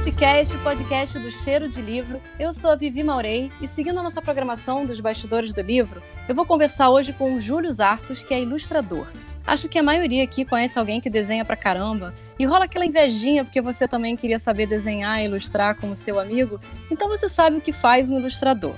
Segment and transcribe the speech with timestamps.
[0.00, 2.22] Criticast, podcast do Cheiro de Livro.
[2.38, 6.34] Eu sou a Vivi Maurei e seguindo a nossa programação dos bastidores do livro, eu
[6.34, 9.06] vou conversar hoje com o Júlio Zartos, que é ilustrador.
[9.46, 13.44] Acho que a maioria aqui conhece alguém que desenha pra caramba e rola aquela invejinha
[13.44, 16.58] porque você também queria saber desenhar e ilustrar como seu amigo,
[16.90, 18.76] então você sabe o que faz um ilustrador.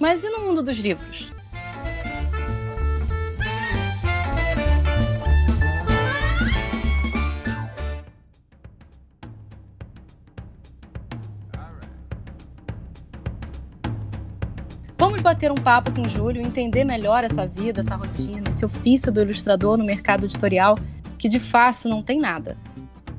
[0.00, 1.30] Mas e no mundo dos livros?
[15.40, 19.22] Bater um papo com o Júlio, entender melhor essa vida, essa rotina, esse ofício do
[19.22, 20.78] ilustrador no mercado editorial,
[21.16, 22.58] que de fácil não tem nada.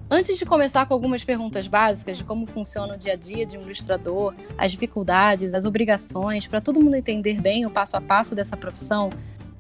[0.08, 3.58] Antes de começar com algumas perguntas básicas de como funciona o dia a dia de
[3.58, 8.36] um ilustrador, as dificuldades, as obrigações, para todo mundo entender bem o passo a passo
[8.36, 9.10] dessa profissão,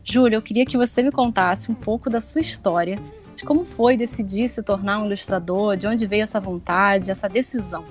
[0.03, 2.99] Júlio, eu queria que você me contasse um pouco da sua história,
[3.33, 7.83] de como foi decidir se tornar um ilustrador, de onde veio essa vontade, essa decisão.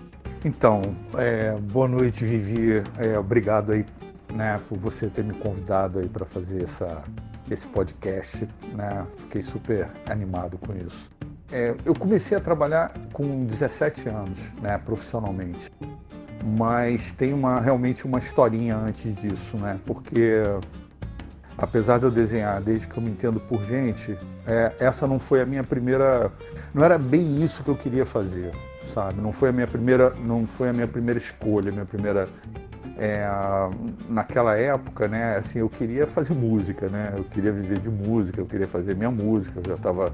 [0.45, 0.81] Então,
[1.19, 2.84] é, boa noite, Vivi.
[2.99, 3.84] É, obrigado aí
[4.33, 7.03] né, por você ter me convidado aí para fazer essa,
[7.50, 8.48] esse podcast.
[8.75, 9.06] Né?
[9.17, 11.11] Fiquei super animado com isso.
[11.53, 15.70] É, eu comecei a trabalhar com 17 anos, né, profissionalmente.
[16.45, 19.78] Mas tem uma, realmente uma historinha antes disso, né?
[19.84, 20.42] Porque
[21.59, 25.42] apesar de eu desenhar desde que eu me entendo por gente, é, essa não foi
[25.42, 26.33] a minha primeira,
[26.72, 28.53] não era bem isso que eu queria fazer,
[28.94, 29.20] sabe?
[29.20, 32.27] Não foi a minha primeira, não foi a minha primeira escolha, minha primeira
[33.01, 33.27] é,
[34.11, 38.45] naquela época, né, assim, eu queria fazer música, né, eu queria viver de música, eu
[38.45, 40.12] queria fazer minha música, eu já estava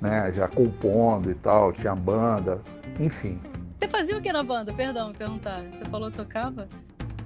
[0.00, 2.60] né, já compondo e tal, tinha banda,
[2.98, 3.40] enfim.
[3.78, 4.72] Você fazia o que na banda?
[4.72, 5.62] Perdão, me perguntar.
[5.62, 6.66] Você falou tocava?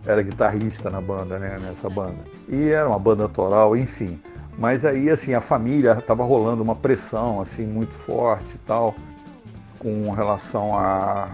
[0.05, 2.19] Era guitarrista na banda, né, nessa banda.
[2.47, 4.20] E era uma banda autoral, enfim.
[4.58, 8.94] Mas aí, assim, a família estava rolando uma pressão, assim, muito forte e tal,
[9.78, 11.31] com relação a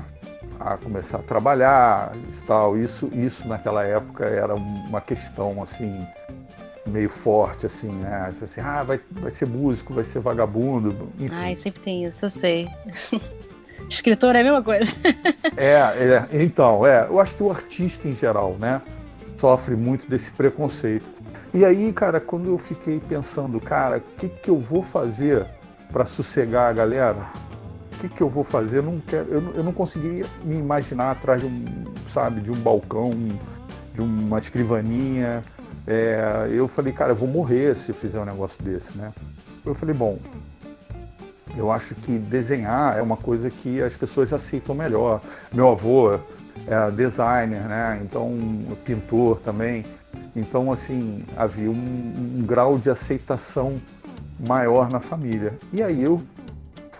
[0.59, 2.77] a começar a trabalhar e tal.
[2.77, 6.07] Isso, isso naquela época era uma questão assim
[6.87, 8.29] meio forte assim, né?
[8.33, 11.11] Tipo assim, ah, vai, vai ser músico, vai ser vagabundo.
[11.19, 11.35] Enfim.
[11.35, 12.69] Ai, sempre tem isso, eu sei.
[13.89, 14.93] Escritor é a mesma coisa.
[15.57, 18.81] é, é, então, é, eu acho que o artista em geral, né,
[19.39, 21.05] sofre muito desse preconceito.
[21.55, 25.47] E aí, cara, quando eu fiquei pensando, cara, o que, que eu vou fazer
[25.93, 27.31] para sossegar a galera?
[28.09, 28.79] Que, que eu vou fazer?
[28.79, 31.65] Eu não, quero, eu, eu não conseguiria me imaginar atrás de um,
[32.13, 33.11] sabe, de um balcão,
[33.95, 35.43] de uma escrivaninha.
[35.87, 39.13] É, eu falei, cara, eu vou morrer se eu fizer um negócio desse, né?
[39.65, 40.19] Eu falei, bom,
[41.57, 45.21] eu acho que desenhar é uma coisa que as pessoas aceitam melhor.
[45.53, 46.15] Meu avô
[46.67, 48.01] é designer, né?
[48.03, 48.37] Então,
[48.85, 49.85] pintor também.
[50.35, 53.81] Então, assim, havia um, um grau de aceitação
[54.47, 55.55] maior na família.
[55.73, 56.21] E aí eu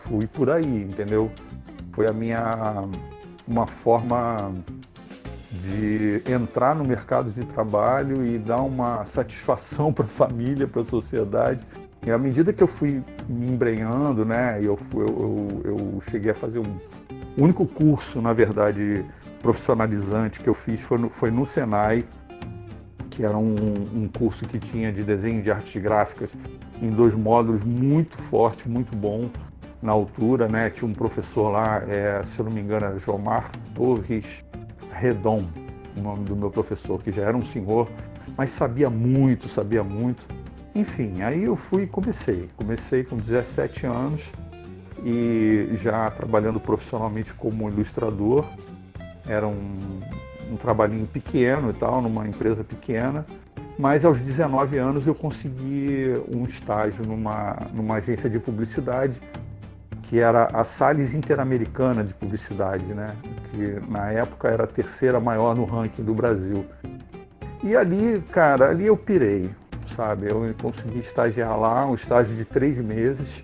[0.07, 1.31] fui por aí, entendeu?
[1.93, 2.89] Foi a minha
[3.47, 4.53] uma forma
[5.53, 10.85] de entrar no mercado de trabalho e dar uma satisfação para a família, para a
[10.85, 11.65] sociedade.
[12.05, 16.35] E à medida que eu fui me embrenhando, né, eu, eu, eu, eu cheguei a
[16.35, 16.79] fazer um
[17.37, 19.05] único curso, na verdade,
[19.43, 22.05] profissionalizante que eu fiz foi no, foi no Senai,
[23.11, 23.55] que era um,
[23.95, 26.31] um curso que tinha de desenho de artes gráficas
[26.81, 29.31] em dois módulos muito forte, muito bom
[29.83, 30.71] na altura, né?
[30.71, 34.25] Tinha um professor lá, é, se eu não me engano, era Jomar Torres
[34.93, 35.45] Redon,
[35.97, 37.89] o nome do meu professor, que já era um senhor,
[38.37, 40.27] mas sabia muito, sabia muito.
[40.75, 42.51] Enfim, aí eu fui e comecei.
[42.57, 44.21] Comecei com 17 anos
[45.05, 48.45] e já trabalhando profissionalmente como ilustrador.
[49.27, 50.01] Era um,
[50.51, 53.25] um trabalhinho pequeno e tal, numa empresa pequena.
[53.79, 59.21] Mas aos 19 anos eu consegui um estágio numa, numa agência de publicidade
[60.09, 63.09] que era a Salles Interamericana de Publicidade, né?
[63.51, 66.65] que na época era a terceira maior no ranking do Brasil.
[67.63, 69.51] E ali, cara, ali eu pirei,
[69.97, 70.31] sabe?
[70.31, 73.43] Eu consegui estagiar lá, um estágio de três meses,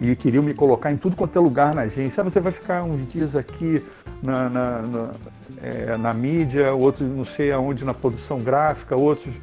[0.00, 2.20] e queriam me colocar em tudo quanto é lugar na agência.
[2.20, 3.84] Ah, você vai ficar uns dias aqui
[4.22, 5.10] na, na, na,
[5.62, 9.34] é, na mídia, outros não sei aonde na produção gráfica, outros.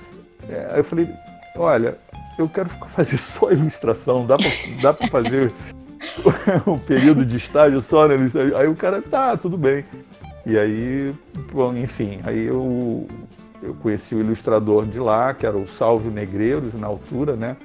[0.48, 1.10] É, eu falei,
[1.58, 1.98] olha,
[2.38, 5.52] eu quero fazer só ilustração, dá para fazer
[6.68, 8.16] um período de estágio só, né?
[8.58, 9.84] Aí o cara, tá, tudo bem.
[10.46, 11.16] E aí,
[11.52, 13.08] bom, enfim, aí eu,
[13.62, 17.56] eu conheci o ilustrador de lá, que era o Salvio Negreiros, na altura, né?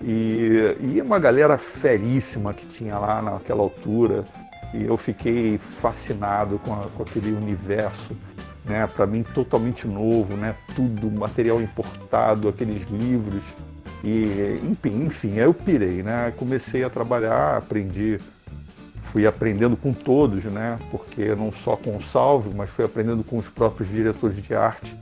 [0.00, 4.24] E, e uma galera feríssima que tinha lá naquela altura.
[4.72, 8.14] E eu fiquei fascinado com, a, com aquele universo,
[8.64, 8.86] né?
[8.86, 10.54] Para mim, totalmente novo, né?
[10.76, 13.42] Tudo material importado, aqueles livros
[14.04, 16.32] e, enfim, enfim, eu pirei, né?
[16.36, 18.20] Comecei a trabalhar, aprendi
[19.14, 20.78] fui aprendendo com todos, né?
[20.90, 24.96] Porque não só com o Salve, mas fui aprendendo com os próprios diretores de arte,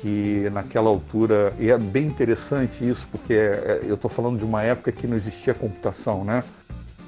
[0.00, 4.62] que naquela altura e é bem interessante isso, porque é, eu estou falando de uma
[4.62, 6.42] época que não existia computação, né?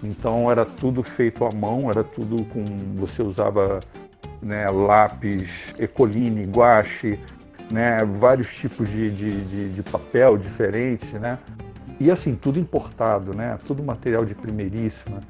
[0.03, 2.63] Então era tudo feito à mão, era tudo com
[2.97, 3.81] você usava
[4.43, 7.19] né, lápis, ecoline, guache,
[7.71, 11.39] né, vários tipos de, de, de, de papel diferentes, né?
[11.99, 13.59] E assim, tudo importado, né?
[13.67, 15.21] Tudo material de primeiríssima.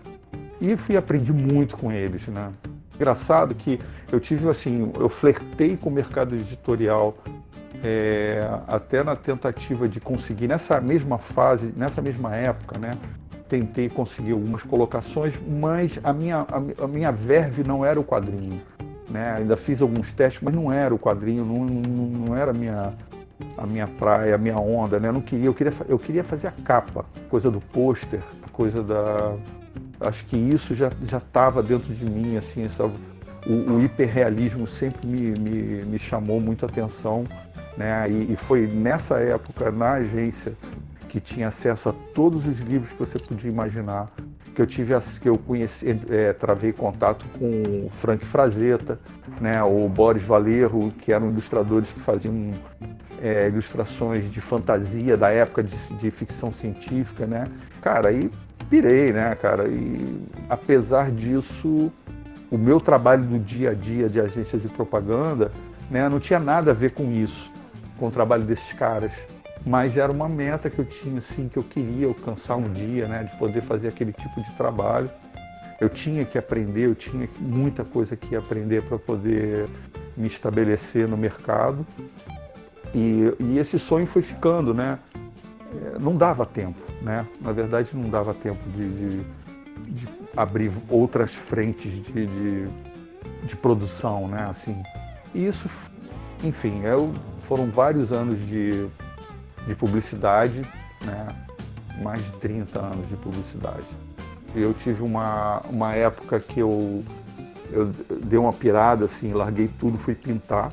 [0.61, 2.51] E fui aprendi muito com eles, né?
[2.95, 7.17] Engraçado que eu tive assim, eu flertei com o mercado editorial
[7.83, 12.97] é, até na tentativa de conseguir nessa mesma fase, nessa mesma época, né?
[13.49, 18.61] Tentei conseguir algumas colocações, mas a minha, a, a minha verve não era o quadrinho.
[19.09, 19.35] Né?
[19.39, 22.95] Ainda fiz alguns testes, mas não era o quadrinho, não, não, não era a minha,
[23.57, 25.09] a minha praia, a minha onda, né?
[25.09, 28.21] Eu não queria, eu queria, eu queria fazer a capa, coisa do pôster,
[28.53, 29.37] coisa da,
[30.01, 35.07] acho que isso já já estava dentro de mim, assim, essa, o, o hiperrealismo sempre
[35.07, 37.25] me, me, me, chamou muito a atenção,
[37.77, 38.09] né?
[38.11, 40.55] E, e, foi nessa época na agência
[41.09, 44.11] que tinha acesso a todos os livros que você podia imaginar,
[44.55, 49.01] que eu tive que eu conheci, é, travei contato com o Frank Frazetta,
[49.41, 49.63] né?
[49.65, 52.53] O Boris Valerro, que eram ilustradores que faziam
[53.21, 57.49] é, ilustrações de fantasia da época de, de, ficção científica, né?
[57.83, 58.31] Cara, aí
[58.71, 59.67] pirei, né, cara?
[59.67, 61.93] E apesar disso,
[62.51, 65.51] o meu trabalho do dia a dia de agência de propaganda,
[65.91, 67.53] né, não tinha nada a ver com isso,
[67.99, 69.13] com o trabalho desses caras.
[69.67, 73.25] Mas era uma meta que eu tinha, assim, que eu queria alcançar um dia, né,
[73.25, 75.11] de poder fazer aquele tipo de trabalho.
[75.81, 79.67] Eu tinha que aprender, eu tinha muita coisa que aprender para poder
[80.17, 81.87] me estabelecer no mercado.
[82.95, 84.99] E, e, esse sonho foi ficando, né?
[85.75, 87.27] É, não dava tempo, né?
[87.41, 89.25] Na verdade, não dava tempo de, de,
[89.89, 92.69] de abrir outras frentes de, de,
[93.45, 94.47] de, produção, né?
[94.49, 94.81] Assim,
[95.35, 95.69] e isso,
[96.45, 97.13] enfim, eu,
[97.43, 98.87] foram vários anos de,
[99.67, 100.63] de publicidade,
[101.05, 101.35] né?
[102.03, 103.87] Mais de 30 anos de publicidade.
[104.55, 107.05] Eu tive uma, uma época que eu,
[107.71, 107.87] eu
[108.23, 110.73] dei uma pirada, assim, larguei tudo, fui pintar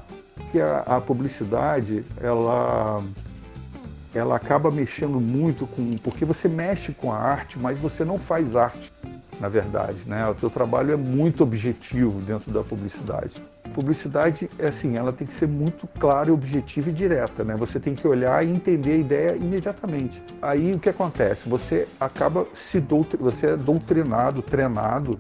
[0.52, 3.04] que a, a, publicidade ela
[4.14, 8.56] ela acaba mexendo muito com porque você mexe com a arte, mas você não faz
[8.56, 8.92] arte,
[9.40, 10.28] na verdade, né?
[10.28, 13.42] O teu trabalho é muito objetivo dentro da publicidade.
[13.74, 17.56] Publicidade é assim, ela tem que ser muito clara, objetiva e direta, né?
[17.56, 20.22] Você tem que olhar e entender a ideia imediatamente.
[20.42, 21.48] Aí o que acontece?
[21.48, 22.84] Você acaba se
[23.18, 25.18] você é doutrinado, treinado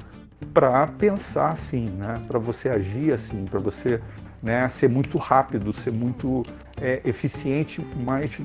[0.53, 2.21] para pensar assim, né?
[2.27, 4.01] Para você agir assim, para você
[4.41, 6.43] né, ser muito rápido, ser muito
[6.79, 8.39] é, eficiente, mas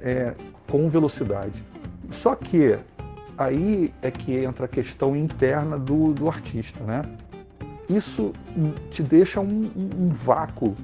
[0.00, 0.34] é,
[0.70, 1.62] com velocidade.
[2.10, 2.78] Só que
[3.36, 7.02] aí é que entra a questão interna do, do artista, né?
[7.88, 8.32] Isso
[8.90, 10.74] te deixa um, um, vácuo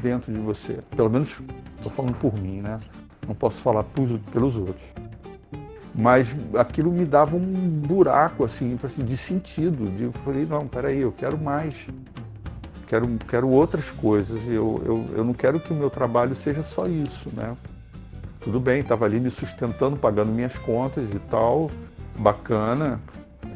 [0.00, 0.78] dentro de você.
[0.94, 1.40] Pelo menos
[1.76, 2.78] estou falando por mim, né?
[3.26, 4.84] Não posso falar pelos outros.
[5.94, 9.90] Mas aquilo me dava um buraco assim, assim de sentido.
[9.90, 11.88] De, eu falei, não, peraí, eu quero mais
[12.94, 14.42] quero, quero outras coisas.
[14.46, 17.56] Eu, eu, eu não quero que o meu trabalho seja só isso, né?
[18.40, 21.70] Tudo bem, estava ali me sustentando, pagando minhas contas e tal,
[22.16, 23.00] bacana.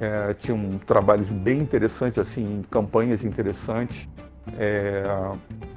[0.01, 4.09] É, tinha um trabalhos bem interessantes, assim, campanhas interessantes.
[4.59, 5.05] É,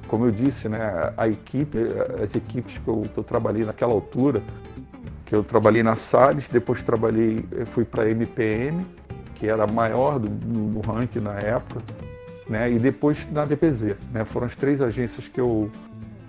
[0.08, 1.78] como eu disse, né, a equipe,
[2.22, 4.42] as equipes que eu, que eu trabalhei naquela altura,
[5.26, 8.86] que eu trabalhei na Salles, depois trabalhei, fui para a MPM,
[9.34, 11.82] que era a maior do, no, no ranking na época,
[12.48, 12.70] né?
[12.70, 14.24] E depois na DPZ, né?
[14.24, 15.70] Foram as três agências que eu,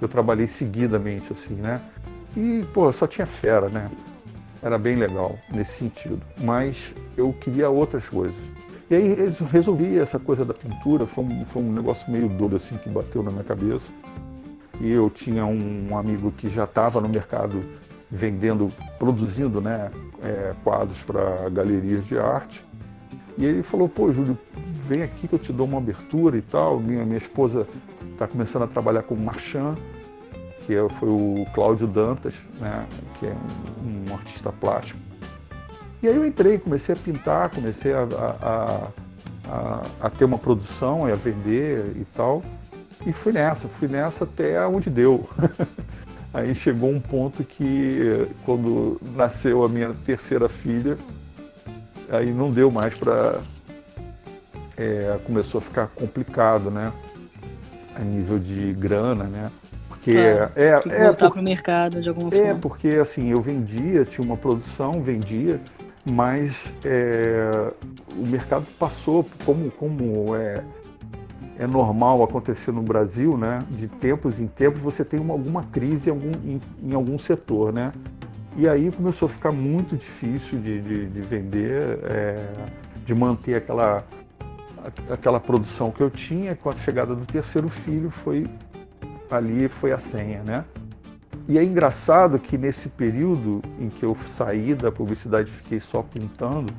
[0.02, 1.82] eu trabalhei seguidamente, assim, né?
[2.36, 3.90] E, pô, só tinha fera, né?
[4.62, 6.22] Era bem legal nesse sentido.
[6.40, 8.36] Mas eu queria outras coisas.
[8.90, 9.16] E aí
[9.52, 13.24] resolvi essa coisa da pintura, foi um, foi um negócio meio doido, assim, que bateu
[13.24, 13.92] na minha cabeça.
[14.80, 17.64] E eu tinha um amigo que já estava no mercado
[18.10, 19.90] vendendo, produzindo, né,
[20.24, 22.64] é, quadros para galerias de arte.
[23.38, 24.38] E ele falou, pô, Júlio,
[24.88, 26.80] vem aqui que eu te dou uma abertura e tal.
[26.80, 27.68] Minha, minha esposa
[28.12, 29.76] está começando a trabalhar com marchand,
[30.66, 32.86] que é, foi o Cláudio Dantas, né,
[33.20, 33.36] que é
[33.84, 35.00] um, um, artista plástico.
[36.02, 38.88] E aí eu entrei, comecei a pintar, comecei a, a,
[39.50, 42.44] a, a ter uma produção, a vender e tal.
[43.06, 45.28] E fui nessa, fui nessa até onde deu.
[46.34, 50.98] aí chegou um ponto que, quando nasceu a minha terceira filha,
[52.10, 53.42] aí não deu mais para
[54.78, 56.92] é, começou a ficar complicado, né?
[57.96, 59.52] A nível de grana, né?
[59.88, 62.50] Porque claro, é, é voltar para o mercado de alguma é, forma.
[62.50, 65.62] É porque assim eu vendia, tinha uma produção, vendia,
[66.10, 67.72] mas é,
[68.18, 70.64] o mercado passou, como, como é,
[71.58, 73.64] é normal acontecer no Brasil, né?
[73.70, 77.72] De tempos em tempos você tem uma, alguma crise em algum, em, em, algum setor,
[77.72, 77.92] né?
[78.56, 82.46] E aí começou a ficar muito difícil de, de, de vender, é,
[83.04, 84.06] de manter aquela,
[85.10, 86.56] aquela produção que eu tinha.
[86.56, 88.48] Com a chegada do terceiro filho, foi
[89.32, 90.66] ali foi a senha, né?
[91.48, 96.02] E é engraçado que nesse período em que eu saí da publicidade e fiquei só
[96.04, 96.72] pintando,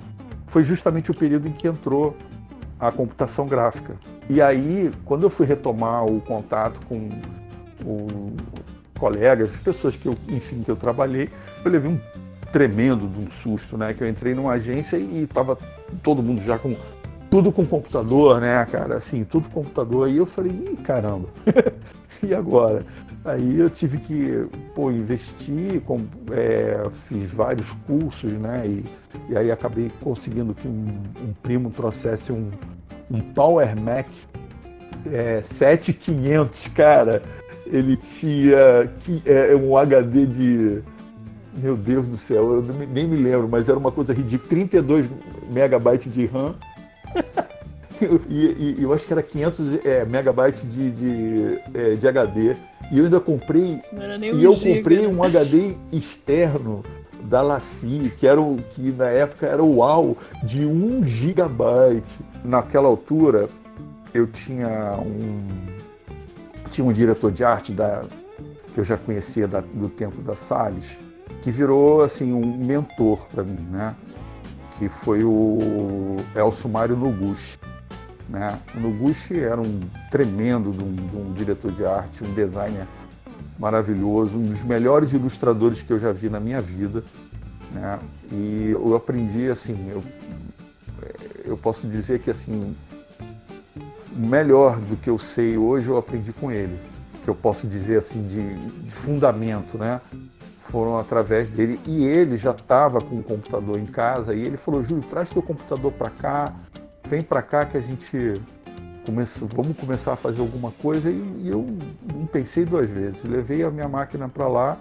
[0.46, 2.16] foi justamente o período em que entrou
[2.78, 3.96] a computação gráfica.
[4.30, 7.08] E aí, quando eu fui retomar o contato com
[7.84, 11.28] os colegas, as pessoas que eu, enfim, que eu trabalhei,
[11.64, 12.00] eu levei um
[12.52, 13.92] tremendo de um susto, né?
[13.92, 15.58] Que eu entrei numa agência e estava
[16.02, 16.76] todo mundo já com
[17.30, 18.96] tudo com computador, né, cara?
[18.96, 20.08] Assim, tudo computador.
[20.08, 21.28] E eu falei, ih, caramba,
[22.22, 22.84] e agora?
[23.24, 25.98] Aí eu tive que pô, investir, com,
[26.30, 28.66] é, fiz vários cursos, né?
[28.66, 28.84] E,
[29.30, 32.50] e aí acabei conseguindo que um, um primo trouxesse um,
[33.10, 34.06] um Power Mac
[35.10, 37.22] é, 7500, cara.
[37.66, 40.82] Ele tinha que, é, um HD de.
[41.56, 44.48] Meu Deus do céu, eu nem me lembro, mas era uma coisa ridícula.
[44.48, 45.08] 32
[45.50, 46.56] megabytes de RAM.
[48.28, 52.56] e, e, eu acho que era 500 é, megabytes de, de, é, de HD.
[52.90, 53.80] E eu ainda comprei.
[54.20, 55.08] e eu giga, comprei né?
[55.08, 56.82] um HD externo
[57.22, 62.12] da Laci, que era o que na época era o UAU de 1 gigabyte.
[62.44, 63.48] Naquela altura
[64.12, 65.73] eu tinha um
[66.70, 68.02] tinha um diretor de arte da
[68.74, 70.84] que eu já conhecia da, do tempo da Salles,
[71.40, 73.94] que virou assim um mentor para mim, né?
[74.78, 77.56] Que foi o Elcio Mário Noguchi.
[78.28, 78.58] Né?
[78.74, 79.80] O Noguchi era um
[80.10, 82.88] tremendo de um, de um diretor de arte, um designer
[83.56, 87.04] maravilhoso, um dos melhores ilustradores que eu já vi na minha vida.
[87.70, 87.98] Né?
[88.32, 90.02] E eu aprendi assim, eu,
[91.44, 92.74] eu posso dizer que assim,
[94.14, 96.78] melhor do que eu sei hoje eu aprendi com ele,
[97.22, 100.00] que eu posso dizer assim de, de fundamento, né?
[100.68, 104.82] Foram através dele e ele já estava com o computador em casa e ele falou:
[104.82, 106.52] Júlio, traz teu computador para cá,
[107.08, 108.34] vem para cá que a gente
[109.04, 111.10] começa, vamos começar a fazer alguma coisa.
[111.10, 111.66] E, e eu
[112.12, 113.22] não pensei duas vezes.
[113.22, 114.78] Levei a minha máquina para lá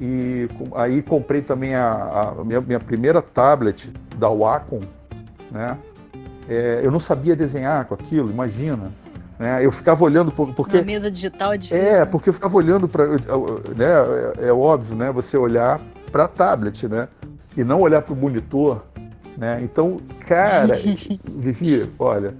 [0.00, 4.80] e aí comprei também a, a minha, minha, primeira tablet da Wacom,
[5.50, 5.76] né?
[6.50, 8.92] É, eu não sabia desenhar com aquilo, imagina.
[9.38, 9.64] Né?
[9.64, 11.82] Eu ficava olhando porque na mesa digital é difícil.
[11.82, 12.04] É, né?
[12.06, 14.34] porque eu ficava olhando para, né?
[14.38, 15.10] É, é, óbvio, né?
[15.12, 15.80] Você olhar
[16.12, 17.08] para a tablet, né?
[17.56, 18.82] E não olhar para o monitor
[19.40, 19.58] né?
[19.62, 20.74] Então, cara,
[21.24, 22.34] Vivi, olha,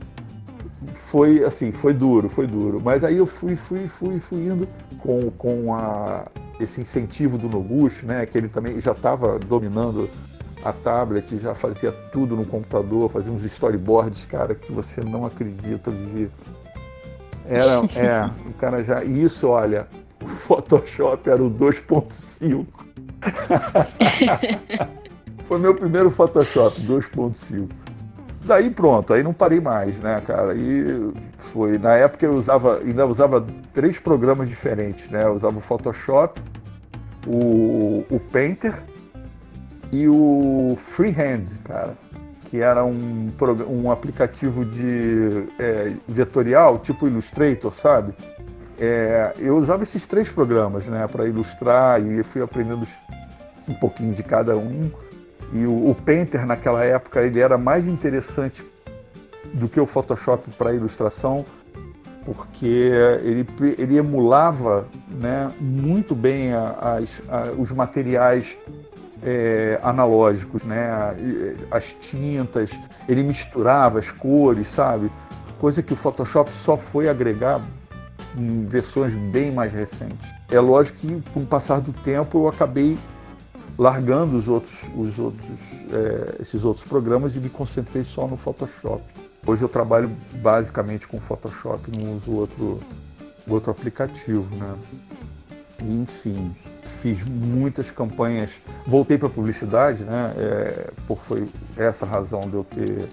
[0.93, 2.79] foi assim, foi duro, foi duro.
[2.85, 6.27] Mas aí eu fui, fui, fui, fui indo com, com a,
[6.61, 8.27] esse incentivo do Noguchi, né?
[8.27, 10.11] Que ele também já estava dominando
[10.65, 15.91] a tablet, já fazia tudo no computador, fazia uns storyboards, cara, que você não acredita,
[15.91, 16.31] Vivi.
[17.47, 19.03] Era, é, o cara já.
[19.03, 19.89] Isso, olha,
[20.23, 22.67] o Photoshop era o 2.5.
[25.49, 27.69] Foi meu primeiro Photoshop 2.5.
[28.45, 30.55] Daí pronto, aí não parei mais, né, cara?
[30.55, 31.77] E foi.
[31.77, 35.25] Na época eu usava, ainda usava três programas diferentes, né?
[35.25, 36.41] Eu usava o Photoshop,
[37.27, 38.83] o, o Painter
[39.93, 41.95] e o Freehand, cara.
[42.47, 43.31] Que era um,
[43.69, 48.13] um aplicativo de é, vetorial, tipo Illustrator, sabe?
[48.77, 52.87] É, eu usava esses três programas, né, para ilustrar e fui aprendendo
[53.69, 54.91] um pouquinho de cada um.
[55.53, 58.67] E o, o Painter naquela época ele era mais interessante
[59.53, 61.45] do que o Photoshop para ilustração,
[62.25, 62.91] porque
[63.23, 63.47] ele,
[63.79, 68.59] ele emulava né, muito bem a, as, a, os materiais
[69.23, 70.91] é, analógicos, né,
[71.71, 72.71] as tintas,
[73.09, 75.11] ele misturava as cores, sabe?
[75.59, 77.61] Coisa que o Photoshop só foi agregar
[78.37, 80.33] em versões bem mais recentes.
[80.49, 82.97] É lógico que, com o passar do tempo, eu acabei
[83.79, 85.49] largando os outros, os outros,
[85.93, 89.03] é, esses outros programas e me concentrei só no Photoshop.
[89.47, 92.81] Hoje eu trabalho basicamente com Photoshop, não uso outro,
[93.49, 94.75] outro aplicativo, né?
[95.83, 96.55] Enfim,
[96.91, 98.51] fiz muitas campanhas,
[98.87, 100.35] voltei para a publicidade, né?
[100.37, 103.09] É, por foi essa razão de eu ter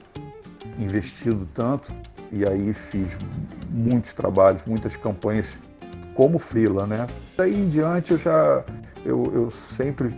[0.79, 1.93] investido tanto
[2.31, 3.17] e aí fiz
[3.69, 5.60] muitos trabalhos, muitas campanhas
[6.13, 7.07] como freela, né?
[7.38, 8.63] Daí em diante eu já
[9.05, 10.10] eu, eu sempre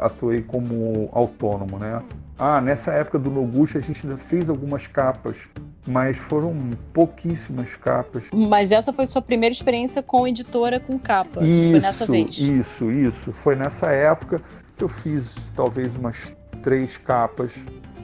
[0.00, 2.02] atuei como autônomo, né?
[2.38, 5.48] Ah, nessa época do Noguchi a gente ainda fez algumas capas,
[5.86, 6.54] mas foram
[6.92, 8.28] pouquíssimas capas.
[8.32, 11.44] Mas essa foi sua primeira experiência com editora com capa?
[11.44, 12.38] Isso, foi nessa vez?
[12.38, 13.32] Isso, isso.
[13.32, 14.42] Foi nessa época
[14.76, 17.54] que eu fiz talvez umas três capas,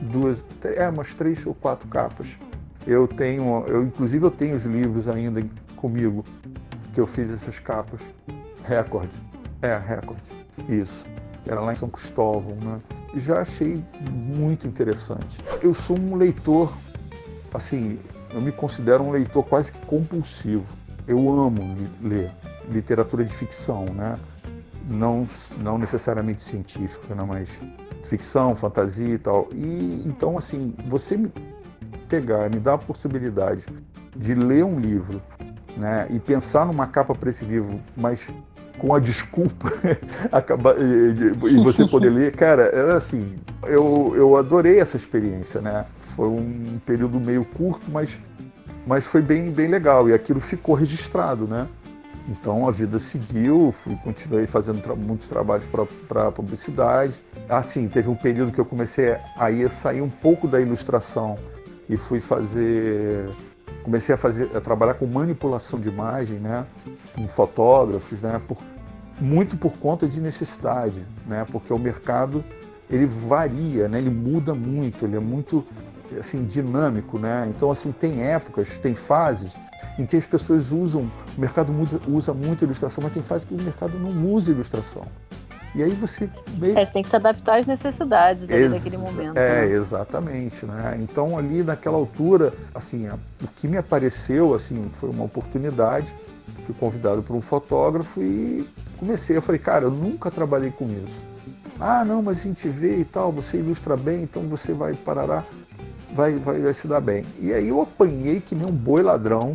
[0.00, 2.28] duas, é, umas três ou quatro capas.
[2.86, 5.44] Eu tenho, eu inclusive eu tenho os livros ainda
[5.76, 6.24] comigo
[6.94, 8.00] que eu fiz essas capas.
[8.64, 9.10] Record.
[9.60, 10.20] É, Record.
[10.68, 11.04] Isso.
[11.46, 12.80] Era lá em São Cristóvão, né?
[13.16, 15.38] Já achei muito interessante.
[15.60, 16.72] Eu sou um leitor,
[17.56, 17.98] assim,
[18.32, 20.64] eu me considero um leitor quase que compulsivo.
[21.06, 22.30] Eu amo ler
[22.70, 24.16] literatura de ficção, né?
[24.88, 25.28] Não,
[25.58, 27.24] não necessariamente científica, né?
[27.26, 27.48] mas
[28.04, 29.48] ficção, fantasia e tal.
[29.52, 31.32] E então, assim, você me
[32.08, 33.64] pegar, me dar a possibilidade
[34.14, 35.22] de ler um livro
[35.76, 38.28] né, e pensar numa capa para esse livro, mas
[38.78, 39.72] com a desculpa
[40.30, 45.86] acabar, e, e, você poder ler, cara, era assim, eu, eu adorei essa experiência, né?
[46.14, 48.18] Foi um período meio curto, mas,
[48.86, 50.08] mas foi bem, bem legal.
[50.08, 51.68] E aquilo ficou registrado, né?
[52.28, 55.66] Então a vida seguiu, fui, continuei fazendo tra muitos trabalhos
[56.08, 57.22] para publicidade.
[57.48, 61.36] Assim, teve um período que eu comecei a ir sair um pouco da ilustração
[61.88, 63.28] e fui fazer
[63.82, 66.64] comecei a fazer a trabalhar com manipulação de imagem, né,
[67.14, 68.56] com fotógrafos, né, por,
[69.20, 72.44] muito por conta de necessidade, né, porque o mercado
[72.88, 75.66] ele varia, né, ele muda muito, ele é muito
[76.18, 77.50] assim dinâmico, né.
[77.54, 79.52] Então assim tem épocas, tem fases
[79.98, 81.72] em que as pessoas usam, o mercado
[82.08, 85.06] usa, muito ilustração, mas tem fases que o mercado não usa ilustração.
[85.74, 86.28] E aí você
[86.58, 86.78] meio...
[86.78, 89.38] É, você tem que se adaptar às necessidades ali Ex daquele momento.
[89.38, 89.72] É, né?
[89.72, 90.98] exatamente, né?
[91.00, 96.14] Então ali naquela altura, assim, a, o que me apareceu, assim, foi uma oportunidade.
[96.66, 99.36] Fui convidado por um fotógrafo e comecei.
[99.36, 101.20] Eu falei, cara, eu nunca trabalhei com isso.
[101.80, 105.42] Ah, não, mas a gente vê e tal, você ilustra bem, então você vai parará,
[106.14, 107.24] vai, vai, vai se dar bem.
[107.40, 109.52] E aí eu apanhei que nem um boi ladrão,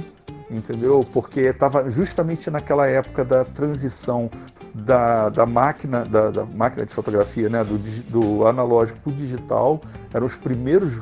[0.50, 1.06] entendeu?
[1.14, 4.30] Porque estava justamente naquela época da transição
[4.74, 9.82] da, da máquina da, da, máquina de fotografia, né, do, do analógico para o digital,
[10.14, 11.00] eram os primeiros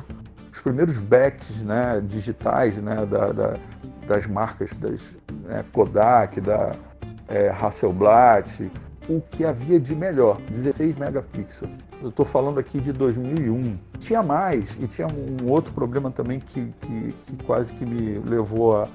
[0.52, 3.56] os primeiros backs né, digitais né, da, da
[4.06, 5.00] das marcas das
[5.42, 6.72] né, Kodak, da
[7.28, 8.70] é, Hasselblad,
[9.08, 11.70] o que havia de melhor, 16 megapixels.
[12.02, 13.78] Eu estou falando aqui de 2001.
[13.98, 18.76] Tinha mais, e tinha um outro problema também que, que, que quase que me levou
[18.76, 18.88] a,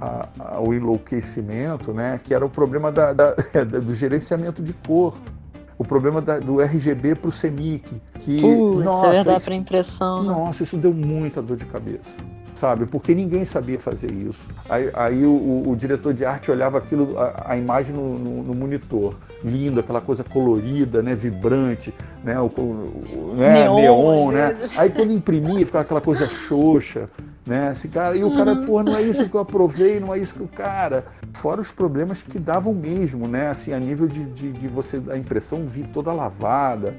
[0.00, 2.20] a, ao enlouquecimento, né?
[2.22, 5.14] que era o problema da, da, do gerenciamento de cor,
[5.76, 8.00] o problema da, do RGB para o CMYK.
[8.20, 10.22] Que, Putz, nossa, é verdade para impressão.
[10.22, 10.28] Né?
[10.28, 12.16] Nossa, isso deu muita dor de cabeça.
[12.54, 14.48] Sabe, porque ninguém sabia fazer isso.
[14.68, 18.54] Aí, aí o, o, diretor de arte olhava aquilo, a, a imagem no, no, no,
[18.54, 24.54] monitor, lindo, aquela coisa colorida, né, vibrante, né, o, o né, neon, neon né.
[24.76, 27.08] Aí quando imprimia, ficava aquela coisa xoxa,
[27.46, 27.72] né?
[27.72, 28.66] Esse cara, e o cara, uhum.
[28.66, 31.04] pô, não é isso que eu aprovei, não é isso que o cara.
[31.32, 33.48] Fora os problemas que davam mesmo, né?
[33.48, 36.94] Assim, a nível de, de, de você, a impressão vir toda lavada,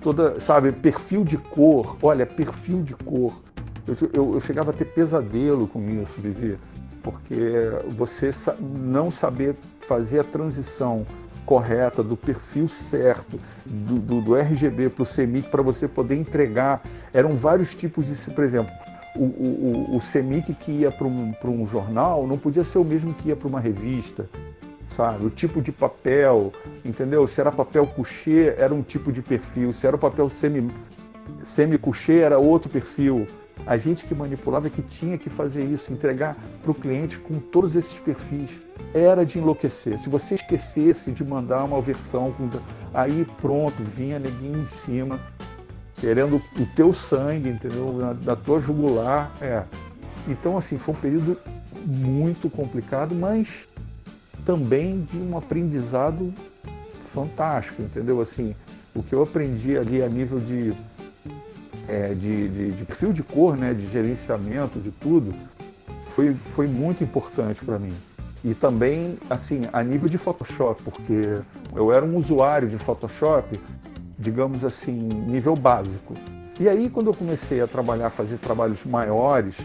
[0.00, 1.96] toda, sabe, perfil de cor.
[2.02, 3.45] Olha, perfil de cor.
[3.86, 6.58] Eu, eu, eu chegava a ter pesadelo com isso, Vivi,
[7.02, 11.06] porque você não saber fazer a transição
[11.44, 16.82] correta, do perfil certo, do, do, do RGB para o CMYK, para você poder entregar.
[17.14, 18.72] Eram vários tipos de, por exemplo,
[19.16, 23.14] o, o, o CEMIC que ia para um, um jornal não podia ser o mesmo
[23.14, 24.28] que ia para uma revista,
[24.90, 25.24] sabe?
[25.24, 26.52] O tipo de papel,
[26.84, 27.26] entendeu?
[27.26, 29.72] Se era papel couché, era um tipo de perfil.
[29.72, 30.70] Se era o papel semi,
[31.42, 33.26] semi-couché, era outro perfil.
[33.64, 37.74] A gente que manipulava que tinha que fazer isso, entregar para o cliente com todos
[37.74, 38.60] esses perfis.
[38.92, 39.98] Era de enlouquecer.
[39.98, 42.34] Se você esquecesse de mandar uma versão,
[42.92, 45.20] aí pronto, vinha neguinho em cima
[46.00, 47.92] querendo o teu sangue, entendeu?
[47.92, 49.32] Na, da tua jugular.
[49.40, 49.64] É.
[50.28, 51.38] Então, assim, foi um período
[51.84, 53.68] muito complicado, mas
[54.44, 56.32] também de um aprendizado
[57.04, 58.20] fantástico, entendeu?
[58.20, 58.54] Assim,
[58.94, 60.74] o que eu aprendi ali a nível de,
[61.88, 65.34] é, de, de, de perfil de cor, né, de gerenciamento, de tudo,
[66.08, 67.94] foi, foi muito importante para mim.
[68.44, 71.40] E também, assim, a nível de Photoshop, porque
[71.74, 73.58] eu era um usuário de Photoshop
[74.18, 76.14] digamos assim, nível básico.
[76.58, 79.56] E aí, quando eu comecei a trabalhar, fazer trabalhos maiores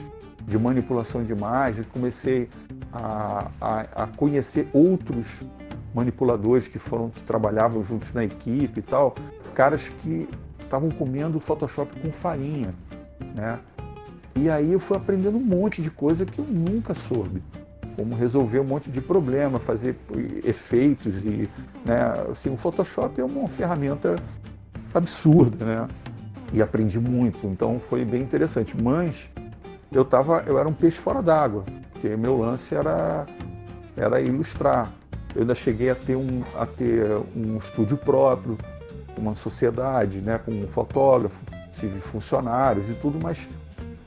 [0.46, 2.50] de manipulação de imagem, comecei
[2.92, 5.44] a, a, a conhecer outros
[5.94, 9.16] manipuladores que foram que trabalhavam juntos na equipe e tal,
[9.54, 10.28] caras que
[10.72, 12.74] estavam comendo Photoshop com farinha,
[13.36, 13.60] né?
[14.34, 17.44] E aí eu fui aprendendo um monte de coisa que eu nunca soube
[17.96, 19.98] como resolver um monte de problema, fazer
[20.46, 21.50] efeitos e,
[21.86, 22.00] né,
[22.32, 24.16] assim, o Photoshop é uma ferramenta
[24.94, 25.88] absurda, né?
[26.54, 28.76] E aprendi muito, então foi bem interessante.
[28.82, 29.30] Mas
[29.92, 33.26] eu tava, eu era um peixe fora d'água, porque meu lance era
[33.96, 34.92] era ilustrar.
[35.36, 37.06] Eu ainda cheguei a ter um a ter
[37.36, 38.58] um estúdio próprio,
[39.17, 43.47] uma sociedade, né, com um fotógrafo, tive funcionários e tudo, mas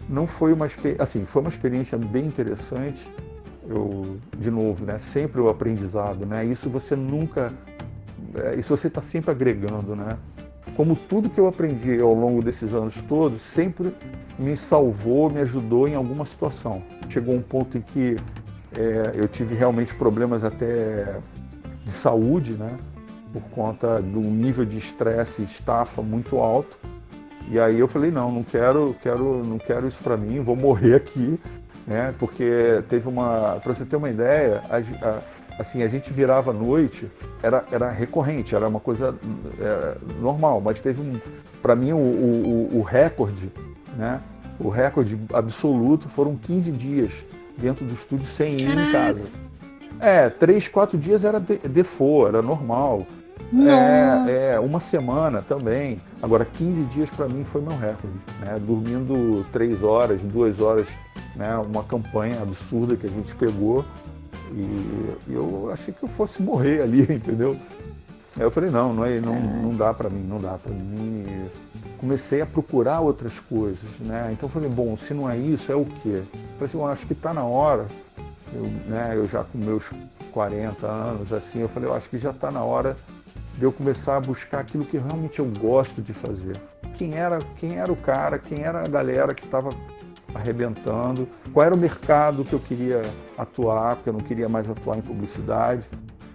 [0.08, 0.66] não foi uma
[0.98, 3.10] assim, foi uma experiência bem interessante.
[3.66, 6.44] Eu, de novo, né, sempre o aprendizado, né?
[6.44, 7.50] Isso você nunca,
[8.34, 10.18] é, isso você está sempre agregando, né?
[10.76, 13.94] Como tudo que eu aprendi ao longo desses anos todos, sempre
[14.38, 16.82] me salvou, me ajudou em alguma situação.
[17.08, 18.16] Chegou um ponto em que
[18.76, 21.20] é, eu tive realmente problemas até
[21.84, 22.76] de saúde, né?
[23.34, 26.78] Por conta do nível de estresse e estafa muito alto.
[27.50, 30.94] E aí eu falei, não, não quero, quero, não quero isso para mim, vou morrer
[30.94, 31.38] aqui,
[31.86, 32.14] né?
[32.18, 35.20] Porque teve uma, para você ter uma ideia, a, a,
[35.58, 37.10] assim a gente virava à noite,
[37.42, 39.14] era, era recorrente, era uma coisa
[39.60, 41.20] é, normal, mas teve um,
[41.60, 43.52] para mim o, o, o recorde,
[43.96, 44.22] né?
[44.58, 47.24] O recorde absoluto foram 15 dias
[47.58, 49.24] dentro do estúdio sem ir em casa.
[50.00, 53.06] É, três, quatro dias era default, era normal.
[53.62, 56.00] É, é, uma semana também.
[56.22, 58.16] Agora, 15 dias para mim foi meu recorde.
[58.40, 58.58] Né?
[58.58, 60.88] Dormindo três horas, duas horas,
[61.36, 61.56] né?
[61.56, 63.84] uma campanha absurda que a gente pegou.
[64.52, 67.56] E eu achei que eu fosse morrer ali, entendeu?
[68.36, 71.48] Aí eu falei, não, não, é, não, não dá para mim, não dá para mim.
[71.98, 74.30] Comecei a procurar outras coisas, né?
[74.32, 76.22] Então eu falei, bom, se não é isso, é o quê?
[76.22, 77.86] Eu falei assim, eu acho que está na hora,
[78.52, 79.90] eu, né, eu já com meus
[80.32, 82.96] 40 anos, assim, eu falei, eu acho que já está na hora
[83.56, 86.56] de eu começar a buscar aquilo que realmente eu gosto de fazer.
[86.94, 89.70] Quem era, quem era o cara, quem era a galera que estava
[90.34, 93.02] arrebentando, qual era o mercado que eu queria
[93.38, 95.84] atuar, porque eu não queria mais atuar em publicidade,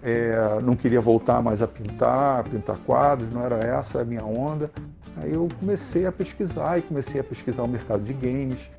[0.01, 4.71] é, não queria voltar mais a pintar, pintar quadros, não era essa a minha onda.
[5.17, 8.69] Aí eu comecei a pesquisar e comecei a pesquisar o mercado de games,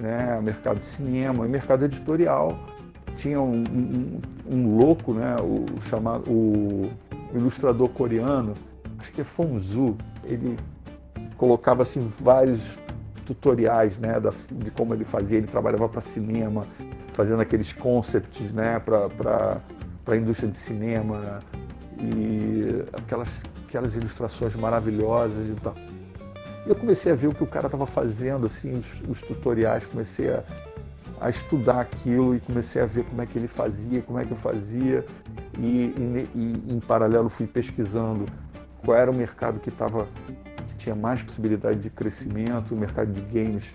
[0.00, 2.58] né, o mercado de cinema, o mercado editorial.
[3.16, 6.90] Tinha um, um, um louco, né, o chamado o
[7.34, 8.54] ilustrador coreano,
[8.98, 10.58] acho que é Fonzu, ele
[11.36, 12.78] colocava assim vários
[13.24, 16.66] tutoriais né, da, de como ele fazia, ele trabalhava para cinema,
[17.12, 19.60] fazendo aqueles concepts né, para
[20.06, 21.40] a indústria de cinema
[21.98, 25.74] e aquelas, aquelas ilustrações maravilhosas e tal.
[26.66, 29.86] E eu comecei a ver o que o cara estava fazendo, assim, os, os tutoriais,
[29.86, 30.42] comecei a,
[31.20, 34.32] a estudar aquilo e comecei a ver como é que ele fazia, como é que
[34.32, 35.04] eu fazia
[35.58, 38.26] e, e, e em paralelo fui pesquisando
[38.84, 40.06] qual era o mercado que estava
[40.66, 43.72] que tinha mais possibilidade de crescimento, o mercado de games,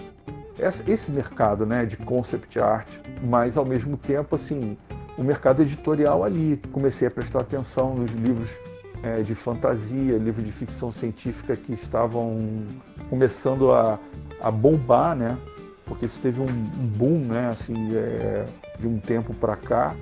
[0.57, 2.87] esse, esse mercado, né, de concept art,
[3.23, 4.77] mas ao mesmo tempo assim
[5.17, 6.57] o mercado editorial ali.
[6.71, 8.57] Comecei a prestar atenção nos livros
[9.03, 12.65] é, de fantasia, livros de ficção científica que estavam
[13.09, 13.99] começando a,
[14.41, 15.37] a bombar, né?
[15.85, 17.49] Porque isso teve um, um boom, né?
[17.49, 18.45] Assim, é,
[18.79, 19.95] de um tempo para cá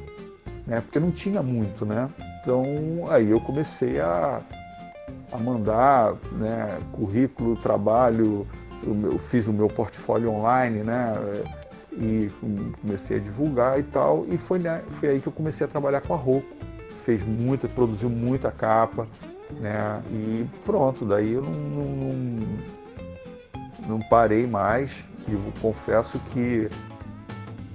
[0.66, 0.82] né?
[0.82, 2.10] Porque não tinha muito, né?
[2.42, 2.64] Então
[3.10, 4.42] aí eu comecei a,
[5.32, 8.48] a mandar né, currículo, trabalho,
[8.86, 11.14] eu, fiz o meu portfólio online, né?
[11.92, 12.30] E
[12.82, 14.26] comecei a divulgar e tal.
[14.30, 16.56] E foi, né, foi aí que eu comecei a trabalhar com a Roku.
[17.06, 19.08] Fez muita, produziu muita capa,
[19.60, 20.02] né?
[20.12, 22.48] E pronto, daí eu não, não, não,
[23.88, 25.06] não parei mais.
[25.28, 26.70] E eu confesso que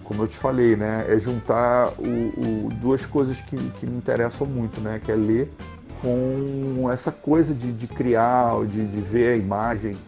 [0.09, 4.47] como eu te falei, né, é juntar o, o, duas coisas que, que, me interessam
[4.47, 5.53] muito, né, que é ler
[6.01, 9.99] com essa coisa de, de criar, de, de, ver a imagem,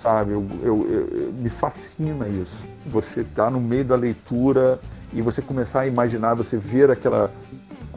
[0.00, 0.32] sabe?
[0.32, 2.64] Eu, eu, eu, me fascina isso.
[2.86, 4.80] Você tá no meio da leitura
[5.12, 7.30] e você começar a imaginar, você ver aquela,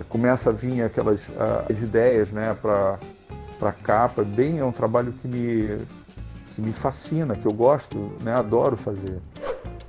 [0.10, 1.26] começa a vir aquelas
[1.69, 2.99] as ideias, né, para
[3.58, 4.23] para capa.
[4.23, 5.78] Bem, é um trabalho que me
[6.54, 9.21] que me fascina, que eu gosto, né, adoro fazer.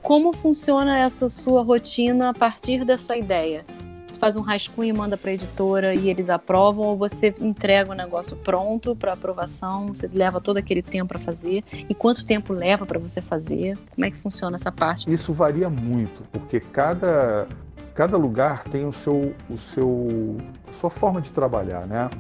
[0.05, 3.65] Como funciona essa sua rotina a partir dessa ideia?
[4.07, 7.91] Você faz um rascunho e manda para a editora e eles aprovam ou você entrega
[7.91, 9.89] o negócio pronto para aprovação?
[9.89, 11.65] Você leva todo aquele tempo para fazer?
[11.89, 13.79] E quanto tempo leva para você fazer?
[13.95, 15.11] Como é que funciona essa parte?
[15.11, 17.49] Isso varia muito, porque cada
[17.95, 20.37] cada lugar tem o seu o seu
[20.81, 22.11] sua forma de trabalhar, né?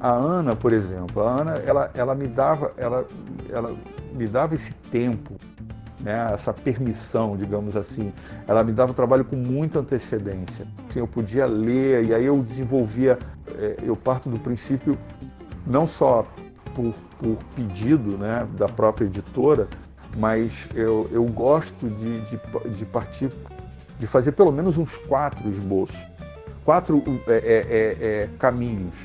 [0.00, 3.06] A Ana, por exemplo, a Ana, ela, ela me dava ela,
[3.50, 3.76] ela
[4.14, 5.34] me dava esse tempo
[6.00, 8.12] né, essa permissão, digamos assim.
[8.46, 10.66] Ela me dava o trabalho com muita antecedência.
[10.88, 13.18] Assim, eu podia ler e aí eu desenvolvia,
[13.56, 14.98] é, eu parto do princípio,
[15.66, 16.26] não só
[16.74, 19.68] por, por pedido né, da própria editora,
[20.16, 22.40] mas eu, eu gosto de, de,
[22.76, 23.30] de partir,
[23.98, 25.98] de fazer pelo menos uns quatro esboços,
[26.64, 28.96] quatro é, é, é caminhos.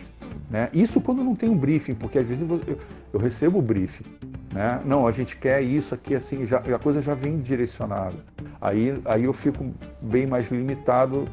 [0.50, 0.70] Né?
[0.74, 2.78] Isso quando não tem um briefing, porque às vezes eu,
[3.12, 4.06] eu recebo o briefing.
[4.54, 4.80] Né?
[4.86, 8.16] Não, a gente quer isso aqui, assim, já, a coisa já vem direcionada.
[8.62, 11.28] Aí, aí eu fico bem mais limitado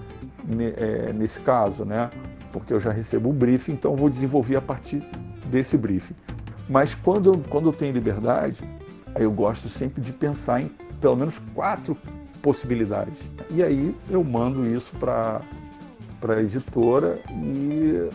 [0.78, 2.10] é, nesse caso, né?
[2.50, 5.04] Porque eu já recebo o briefing, então vou desenvolver a partir
[5.46, 6.14] desse briefing.
[6.66, 8.64] Mas quando, quando eu tenho liberdade,
[9.18, 11.96] eu gosto sempre de pensar em pelo menos quatro
[12.40, 13.22] possibilidades.
[13.50, 15.42] E aí eu mando isso para
[16.26, 18.08] a editora e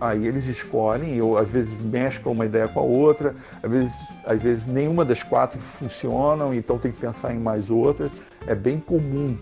[0.00, 4.42] aí eles escolhem, eu às vezes mesclo uma ideia com a outra, às vezes, às
[4.42, 8.10] vezes nenhuma das quatro funcionam, então tem que pensar em mais outras.
[8.46, 9.36] É bem comum,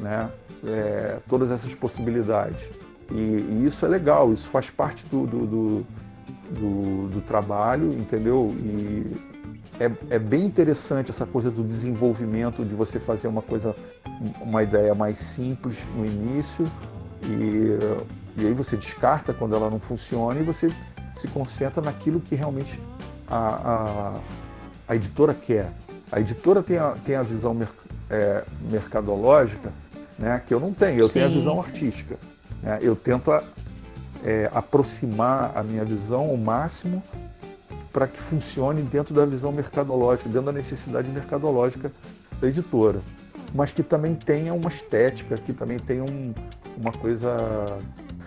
[0.00, 0.30] né?
[0.64, 2.68] É, todas essas possibilidades.
[3.10, 5.86] E, e, isso é legal, isso faz parte do, do, do,
[6.50, 8.54] do, do trabalho, entendeu?
[8.58, 9.32] E
[9.80, 13.74] é, é bem interessante essa coisa do desenvolvimento, de você fazer uma coisa,
[14.40, 16.64] uma ideia mais simples no início
[17.24, 17.78] e,
[18.36, 20.68] e aí você descarta quando ela não funciona e você
[21.14, 22.80] se concentra naquilo que realmente
[23.26, 24.20] a, a,
[24.88, 25.72] a editora quer.
[26.10, 27.68] A editora tem a, tem a visão mer,
[28.10, 29.72] é, mercadológica
[30.18, 31.14] né, que eu não tenho, eu Sim.
[31.14, 32.18] tenho a visão artística.
[32.62, 32.78] Né?
[32.80, 33.42] Eu tento a,
[34.24, 37.02] é, aproximar a minha visão ao máximo
[37.92, 41.92] para que funcione dentro da visão mercadológica, dentro da necessidade mercadológica
[42.40, 43.00] da editora.
[43.54, 46.32] Mas que também tenha uma estética, que também tenha um,
[46.78, 47.66] uma coisa.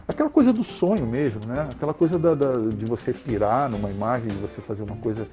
[0.08, 1.68] Aquela coisa do sonho mesmo, né?
[1.72, 5.28] Aquela coisa da, da, de você pirar numa imagem, de você fazer uma coisa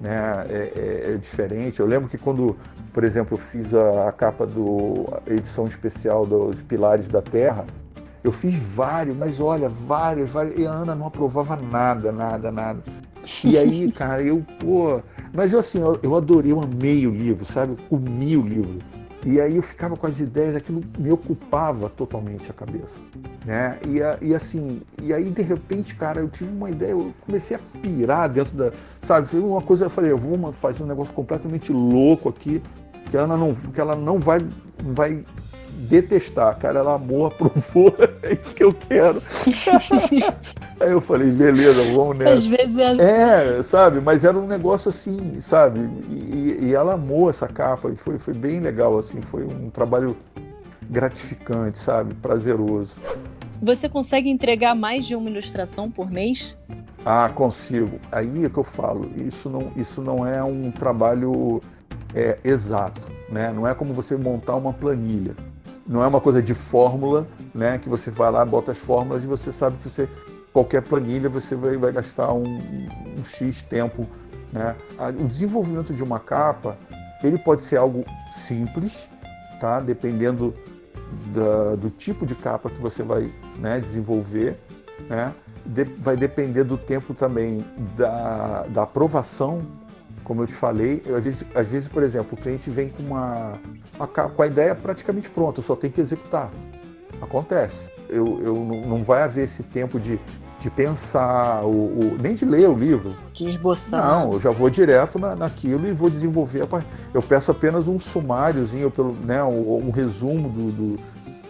[0.00, 1.80] né, é, é, é, diferente.
[1.80, 2.56] Eu lembro que quando,
[2.92, 7.66] por exemplo, eu fiz a, a capa do a edição especial dos Pilares da Terra,
[8.22, 12.82] eu fiz vários, mas olha, vários, vários, e a Ana não aprovava nada, nada, nada.
[13.44, 15.00] E aí, cara, eu, pô.
[15.32, 17.72] Mas eu, assim, eu, eu adorei, eu amei o livro, sabe?
[17.72, 18.78] Eu comi o livro.
[19.24, 23.00] E aí eu ficava com as ideias, aquilo me ocupava totalmente a cabeça,
[23.44, 23.78] né?
[23.86, 27.60] E, e assim, e aí de repente, cara, eu tive uma ideia, eu comecei a
[27.82, 29.28] pirar dentro da, sabe?
[29.28, 32.62] Foi uma coisa, eu falei, eu vou fazer um negócio completamente louco aqui,
[33.10, 34.38] que ela não, que ela não vai,
[34.82, 35.22] vai
[35.88, 36.78] detestar, cara.
[36.78, 39.20] Ela amou, aprovou, é isso que eu quero.
[40.80, 42.32] Aí eu falei, beleza, vamos nessa.
[42.32, 43.02] Às vezes é assim.
[43.02, 44.00] É, sabe?
[44.00, 45.80] Mas era um negócio assim, sabe?
[46.08, 49.20] E, e ela amou essa capa e foi, foi bem legal, assim.
[49.20, 50.16] Foi um trabalho
[50.88, 52.14] gratificante, sabe?
[52.14, 52.94] Prazeroso.
[53.62, 56.56] Você consegue entregar mais de uma ilustração por mês?
[57.04, 58.00] Ah, consigo.
[58.10, 59.10] Aí é que eu falo.
[59.16, 61.60] Isso não, isso não é um trabalho
[62.14, 63.52] é, exato, né?
[63.54, 65.36] Não é como você montar uma planilha
[65.90, 67.78] não é uma coisa de fórmula, né?
[67.78, 70.08] Que você vai lá, bota as fórmulas e você sabe que você
[70.52, 72.58] qualquer planilha você vai, vai gastar um,
[73.18, 74.06] um x tempo,
[74.52, 74.76] né?
[75.18, 76.76] O desenvolvimento de uma capa
[77.22, 79.08] ele pode ser algo simples,
[79.60, 79.80] tá?
[79.80, 80.54] Dependendo
[81.34, 84.58] da, do tipo de capa que você vai né, desenvolver,
[85.08, 85.32] né?
[85.64, 87.64] De, vai depender do tempo também
[87.96, 89.62] da, da aprovação
[90.30, 93.02] como eu te falei, eu, às, vezes, às, vezes, por exemplo, o cliente vem com
[93.02, 93.58] uma,
[93.96, 96.52] uma, com a ideia praticamente pronta, só tenho que executar.
[97.20, 97.90] Acontece.
[98.08, 100.18] Eu, eu não, vai haver esse tempo de,
[100.58, 103.14] de pensar, o, nem de ler o livro.
[103.32, 104.04] De esboçar.
[104.04, 106.66] Não, eu já vou direto na, naquilo e vou desenvolver.
[107.14, 111.00] Eu peço apenas um sumáriozinho, pelo, né, um, um resumo do, do,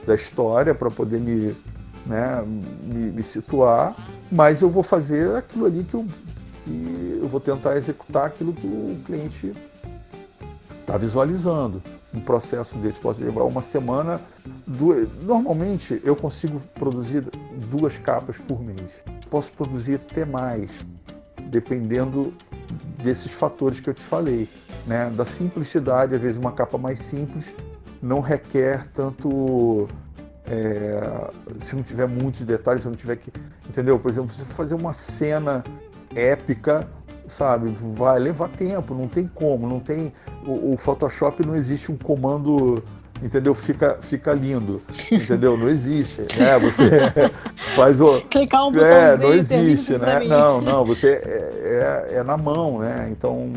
[0.06, 1.56] da história para poder me,
[2.04, 3.94] né, me, me, situar,
[4.30, 6.06] mas eu vou fazer aquilo ali que eu,
[6.64, 9.52] que eu vou tentar executar aquilo que o cliente
[10.90, 11.80] está visualizando.
[12.12, 14.20] Um processo desse pode levar uma semana.
[14.66, 15.08] Duas...
[15.22, 17.24] Normalmente eu consigo produzir
[17.70, 18.90] duas capas por mês.
[19.30, 20.84] Posso produzir até mais,
[21.44, 22.34] dependendo
[23.00, 24.48] desses fatores que eu te falei.
[24.84, 25.08] Né?
[25.10, 27.54] Da simplicidade, às vezes uma capa mais simples
[28.02, 29.88] não requer tanto.
[30.46, 33.30] É, se não tiver muitos detalhes, se não tiver que.
[33.68, 34.00] Entendeu?
[34.00, 35.62] Por exemplo, você fazer uma cena
[36.12, 36.88] épica,
[37.28, 37.68] sabe?
[37.68, 40.12] Vai levar tempo, não tem como, não tem.
[40.46, 42.82] O, o Photoshop não existe um comando
[43.22, 43.54] entendeu?
[43.54, 44.80] Fica, fica lindo,
[45.12, 45.56] entendeu?
[45.56, 46.58] Não existe, né?
[46.58, 46.90] Você
[47.76, 48.20] faz o...
[48.22, 50.20] Clicar um botãozinho É, não existe, né?
[50.20, 53.08] Não, não, você é, é, é, na mão, né?
[53.10, 53.52] Então,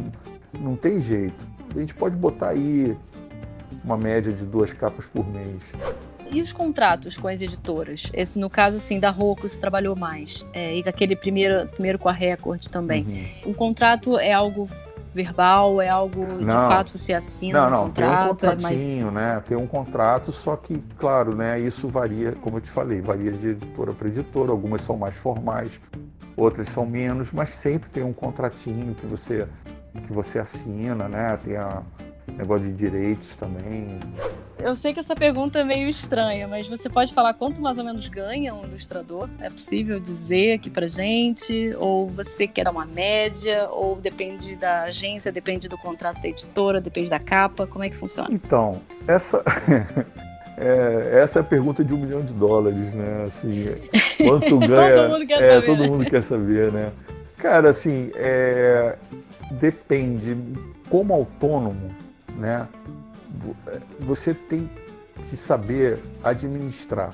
[0.59, 1.47] não tem jeito.
[1.75, 2.95] A gente pode botar aí
[3.83, 5.73] uma média de duas capas por mês.
[6.31, 8.09] E os contratos com as editoras?
[8.13, 10.45] Esse, no caso, assim, da Roku, você trabalhou mais.
[10.53, 13.03] É, e aquele primeiro, primeiro com a Record também.
[13.45, 13.51] Uhum.
[13.51, 14.67] Um contrato é algo
[15.13, 15.81] verbal?
[15.81, 18.35] É algo não, de fato você assina não, não, um contrato?
[18.35, 19.35] Tem um contratinho, é mais...
[19.35, 19.43] né?
[19.47, 21.59] Tem um contrato, só que, claro, né?
[21.59, 24.51] Isso varia, como eu te falei, varia de editora para editora.
[24.51, 25.79] Algumas são mais formais,
[26.35, 29.47] outras são menos, mas sempre tem um contratinho que você
[30.07, 31.37] que você assina, né?
[31.37, 31.83] Tem a
[32.37, 33.99] negócio de direitos também.
[34.59, 37.83] Eu sei que essa pergunta é meio estranha, mas você pode falar quanto mais ou
[37.83, 39.27] menos ganha um ilustrador?
[39.39, 41.75] É possível dizer aqui pra gente?
[41.77, 43.67] Ou você quer dar uma média?
[43.69, 47.67] Ou depende da agência, depende do contrato da editora, depende da capa?
[47.67, 48.29] Como é que funciona?
[48.31, 49.43] Então, essa.
[50.55, 53.25] É, essa é a pergunta de um milhão de dólares, né?
[53.27, 53.65] Assim,
[54.17, 54.95] quanto ganha?
[54.95, 55.65] todo mundo quer é, saber.
[55.65, 56.91] Todo mundo quer saber, né?
[57.37, 58.95] Cara, assim, é...
[59.51, 60.37] depende.
[60.89, 61.89] Como autônomo,
[62.35, 62.67] né?
[63.99, 64.69] Você tem
[65.25, 67.13] que saber administrar,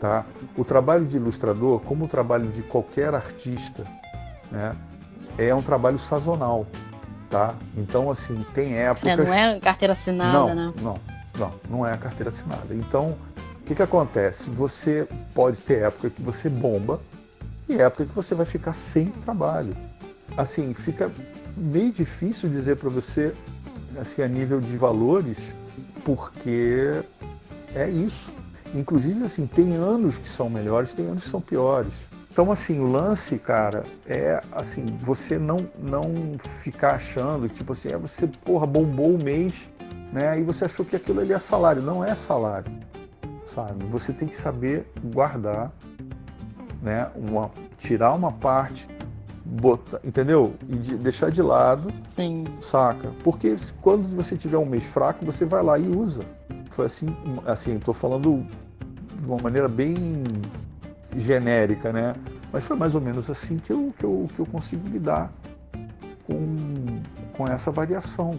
[0.00, 0.24] tá?
[0.56, 3.84] O trabalho de ilustrador, como o trabalho de qualquer artista,
[4.50, 4.74] né?
[5.36, 6.66] É um trabalho sazonal,
[7.30, 7.54] tá?
[7.76, 9.06] Então, assim, tem épocas...
[9.06, 10.72] É, não é carteira assinada, não, né?
[10.82, 11.00] Não,
[11.38, 12.74] não, não é a carteira assinada.
[12.74, 13.16] Então,
[13.60, 14.50] o que, que acontece?
[14.50, 17.00] Você pode ter época que você bomba
[17.68, 19.76] e época que você vai ficar sem trabalho.
[20.36, 21.10] Assim, fica
[21.56, 23.34] meio difícil dizer para você,
[24.00, 25.38] assim, a nível de valores,
[26.04, 27.02] porque
[27.74, 28.30] é isso.
[28.74, 31.92] Inclusive, assim, tem anos que são melhores, tem anos que são piores.
[32.30, 37.96] Então, assim, o lance, cara, é assim, você não, não ficar achando, tipo assim, é
[37.96, 39.68] você, porra, bombou o mês,
[40.12, 40.38] né?
[40.38, 41.82] E você achou que aquilo ali é salário.
[41.82, 42.70] Não é salário,
[43.52, 43.84] sabe?
[43.86, 45.72] Você tem que saber guardar,
[46.80, 47.10] né?
[47.16, 48.86] Uma, tirar uma parte,
[49.48, 50.54] botar, entendeu?
[50.68, 52.44] E de, deixar de lado, Sim.
[52.60, 53.10] saca?
[53.24, 56.20] Porque quando você tiver um mês fraco, você vai lá e usa.
[56.70, 57.08] Foi assim,
[57.46, 58.46] assim, estou falando
[59.18, 60.22] de uma maneira bem
[61.16, 62.14] genérica, né?
[62.52, 65.32] Mas foi mais ou menos assim que eu, que eu, que eu consigo lidar
[66.26, 67.00] com,
[67.36, 68.38] com essa variação.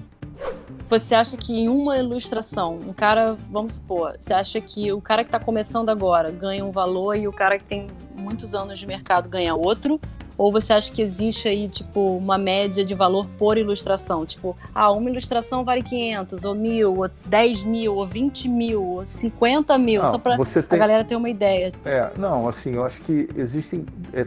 [0.86, 5.24] Você acha que em uma ilustração, um cara, vamos supor, você acha que o cara
[5.24, 8.88] que está começando agora ganha um valor e o cara que tem muitos anos de
[8.88, 10.00] mercado ganha outro?
[10.40, 14.26] Ou você acha que existe aí, tipo, uma média de valor por ilustração?
[14.26, 19.06] Tipo, ah, uma ilustração vale 500, ou mil, ou 10 mil, ou 20 mil, ou
[19.06, 20.64] 50 mil, não, só para tem...
[20.70, 21.74] a galera ter uma ideia.
[21.84, 24.26] É, não, assim, eu acho que existem é,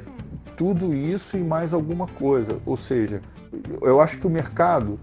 [0.54, 2.58] tudo isso e mais alguma coisa.
[2.66, 3.22] Ou seja,
[3.80, 5.00] eu acho que o mercado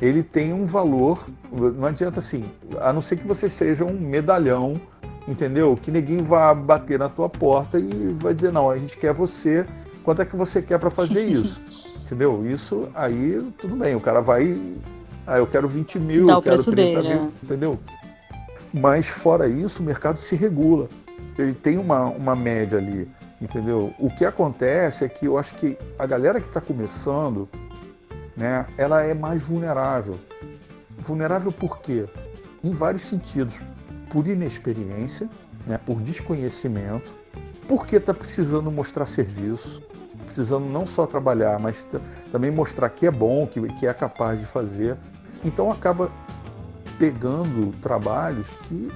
[0.00, 2.44] ele tem um valor, não adianta assim,
[2.80, 4.74] a não ser que você seja um medalhão,
[5.28, 5.78] entendeu?
[5.80, 9.64] Que ninguém vá bater na tua porta e vai dizer, não, a gente quer você
[10.08, 11.60] quanto é que você quer para fazer isso?
[12.06, 12.46] Entendeu?
[12.46, 14.58] Isso aí, tudo bem, o cara vai.
[15.26, 17.30] Ah, eu quero 20 mil, Dá eu quero 30 dele, mil, é.
[17.42, 17.78] entendeu?
[18.72, 20.88] Mas fora isso, o mercado se regula.
[21.36, 23.06] Ele tem uma, uma média ali,
[23.38, 23.92] entendeu?
[23.98, 27.46] O que acontece é que eu acho que a galera que está começando,
[28.34, 30.18] né, ela é mais vulnerável.
[30.96, 32.06] Vulnerável por quê?
[32.64, 33.54] Em vários sentidos.
[34.08, 35.28] Por inexperiência,
[35.66, 37.14] né, por desconhecimento,
[37.68, 39.86] porque está precisando mostrar serviço,
[40.38, 41.84] precisando não só trabalhar, mas
[42.30, 44.96] também mostrar que é bom, que, que é capaz de fazer.
[45.44, 46.12] Então acaba
[46.96, 48.88] pegando trabalhos que,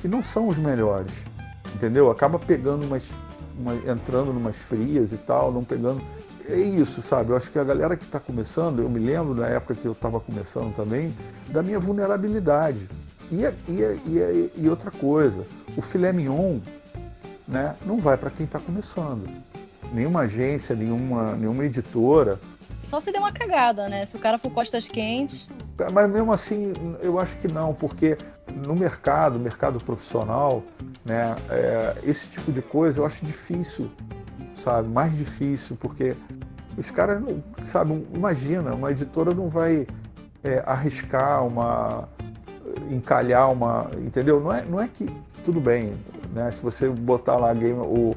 [0.00, 1.26] que não são os melhores,
[1.74, 2.10] entendeu?
[2.10, 3.10] Acaba pegando umas,
[3.58, 6.00] uma, entrando numas frias e tal, não pegando.
[6.48, 7.30] É isso, sabe?
[7.30, 9.92] Eu acho que a galera que está começando, eu me lembro da época que eu
[9.92, 11.14] estava começando também,
[11.48, 12.88] da minha vulnerabilidade.
[13.30, 15.44] E, e, e, e outra coisa,
[15.76, 16.60] o filé mignon
[17.46, 19.28] né, não vai para quem está começando
[19.92, 22.38] nenhuma agência, nenhuma, nenhuma editora.
[22.82, 24.06] Só se der uma cagada, né?
[24.06, 25.50] Se o cara for costas quentes.
[25.92, 28.16] Mas mesmo assim, eu acho que não, porque
[28.64, 30.62] no mercado, mercado profissional,
[31.04, 33.90] né, é, esse tipo de coisa eu acho difícil,
[34.54, 34.88] sabe?
[34.88, 36.14] Mais difícil, porque
[36.76, 39.86] os caras, não, sabe, imagina, uma editora não vai
[40.44, 42.08] é, arriscar uma.
[42.90, 43.90] encalhar uma.
[43.98, 44.40] Entendeu?
[44.40, 45.08] Não é, não é que.
[45.44, 45.92] Tudo bem,
[46.34, 46.50] né?
[46.50, 48.16] Se você botar lá game, o,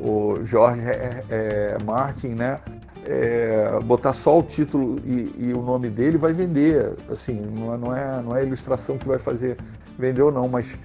[0.00, 2.60] o Jorge é, é, Martin, né?
[3.04, 6.94] É, botar só o título e, e, o nome dele vai vender.
[7.10, 9.56] Assim, não é, não é, não é a ilustração que vai fazer
[9.98, 10.76] vender ou não, mas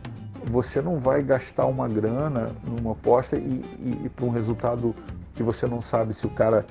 [0.46, 4.96] você não vai gastar uma grana numa aposta e, e, e para um resultado
[5.34, 6.66] que você não sabe se o cara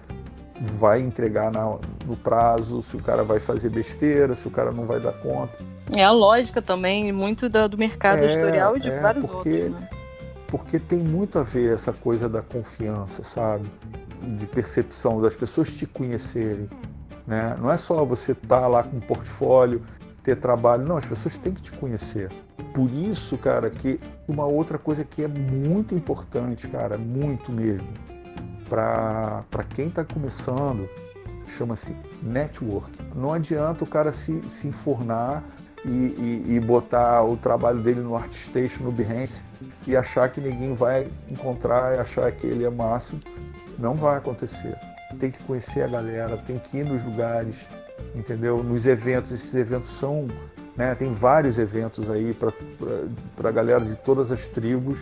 [0.61, 1.77] vai entregar na,
[2.07, 5.59] no prazo, se o cara vai fazer besteira, se o cara não vai dar conta.
[5.95, 9.51] É a lógica também, muito do, do mercado é, editorial e de é, vários porque,
[9.51, 9.73] outros.
[9.73, 9.89] Né?
[10.57, 13.69] Porque tem muito a ver essa coisa da confiança, sabe?
[14.23, 16.71] De percepção, das pessoas te conhecerem.
[17.27, 17.57] Né?
[17.59, 19.83] Não é só você estar tá lá com um portfólio,
[20.23, 22.31] ter trabalho, não, as pessoas têm que te conhecer.
[22.73, 27.89] Por isso, cara, que uma outra coisa que é muito importante, cara, muito mesmo,
[28.69, 30.89] para quem está começando,
[31.49, 32.93] chama-se network.
[33.13, 35.43] Não adianta o cara se, se enfornar
[35.85, 39.43] e, e, e, botar o trabalho dele no ArtStation, no Behance,
[39.87, 43.21] e achar que ninguém vai encontrar e achar que ele é máximo.
[43.79, 44.77] Não vai acontecer.
[45.19, 47.67] Tem que conhecer a galera, tem que ir nos lugares,
[48.15, 48.63] entendeu?
[48.63, 50.29] Nos eventos, esses eventos são.
[50.77, 54.99] Né, tem vários eventos aí para a galera de todas as tribos,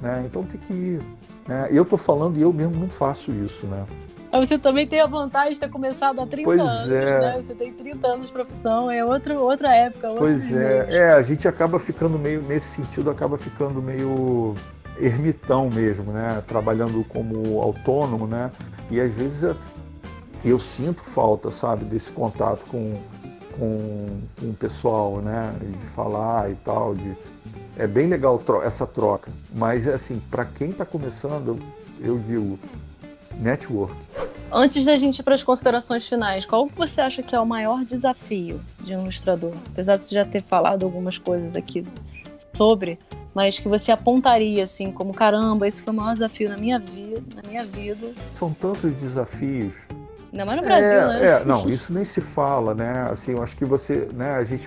[0.00, 0.22] né?
[0.24, 1.02] então tem que ir.
[1.48, 1.66] Né?
[1.72, 3.66] Eu estou falando e eu mesmo não faço isso.
[3.66, 3.84] Né?
[4.32, 7.20] Mas você também tem a vantagem de ter começado há 30 pois anos, é.
[7.20, 7.42] né?
[7.42, 10.08] Você tem 30 anos de profissão, é outro, outra época.
[10.16, 14.54] Pois é, é, a gente acaba ficando meio, nesse sentido, acaba ficando meio
[14.98, 16.42] ermitão mesmo, né?
[16.46, 18.52] Trabalhando como autônomo, né?
[18.88, 19.56] E às vezes
[20.44, 23.00] eu sinto falta, sabe, desse contato com,
[23.58, 25.52] com, com o pessoal, né?
[25.60, 26.94] De falar e tal.
[26.94, 27.16] De...
[27.76, 29.30] É bem legal essa troca.
[29.52, 31.58] Mas, assim, para quem está começando,
[32.00, 32.58] eu digo
[33.40, 33.94] network.
[34.52, 37.84] Antes da gente ir para as considerações finais, qual você acha que é o maior
[37.84, 39.52] desafio de um ilustrador?
[39.72, 41.82] Apesar de você já ter falado algumas coisas aqui
[42.52, 42.98] sobre,
[43.32, 47.22] mas que você apontaria assim como caramba, esse foi o maior desafio na minha vida,
[47.36, 48.12] na minha vida.
[48.34, 49.76] São tantos desafios.
[50.32, 51.26] Ainda mais no Brasil, é, né?
[51.26, 53.08] É, não, isso nem se fala, né?
[53.10, 54.66] Assim, eu acho que você, né, a gente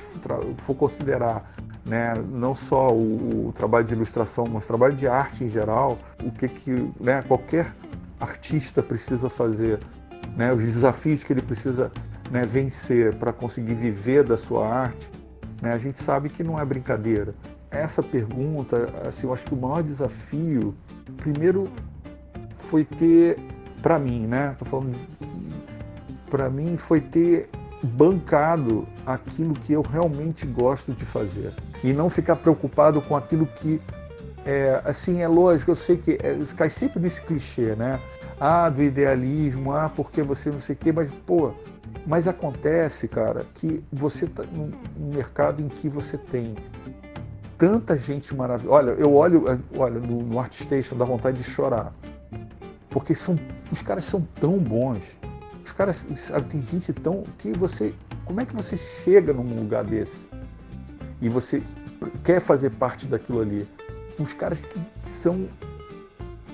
[0.57, 1.53] for considerar
[1.85, 5.97] né, não só o, o, trabalho de ilustração, mas o trabalho de arte em geral,
[6.23, 7.73] o que que, né, qualquer
[8.23, 9.79] artista precisa fazer,
[10.35, 11.91] né, os desafios que ele precisa
[12.31, 15.09] né, vencer para conseguir viver da sua arte,
[15.61, 17.35] né, a gente sabe que não é brincadeira.
[17.69, 20.75] Essa pergunta, assim, eu acho que o maior desafio,
[21.17, 21.69] primeiro,
[22.57, 23.37] foi ter,
[23.81, 24.97] para mim, né, tô falando,
[26.29, 27.49] para mim foi ter
[27.83, 31.53] bancado aquilo que eu realmente gosto de fazer
[31.83, 33.81] e não ficar preocupado com aquilo que
[34.45, 37.99] é, assim, é lógico, eu sei que é, cai sempre nesse clichê, né?
[38.39, 41.53] Ah, do idealismo, ah, porque você não sei o quê, mas, pô,
[42.05, 44.71] mas acontece, cara, que você tá num
[45.13, 46.55] mercado em que você tem
[47.57, 48.75] tanta gente maravilhosa.
[48.75, 49.45] Olha, eu olho,
[49.77, 51.93] olha, no, no ArtStation dá vontade de chorar.
[52.89, 53.39] Porque são,
[53.71, 55.15] os caras são tão bons.
[55.63, 56.05] Os caras,
[56.49, 57.23] tem gente tão.
[57.37, 57.93] que você.
[58.25, 60.27] Como é que você chega num lugar desse?
[61.21, 61.63] E você
[62.23, 63.67] quer fazer parte daquilo ali?
[64.19, 64.79] Uns caras que
[65.11, 65.47] são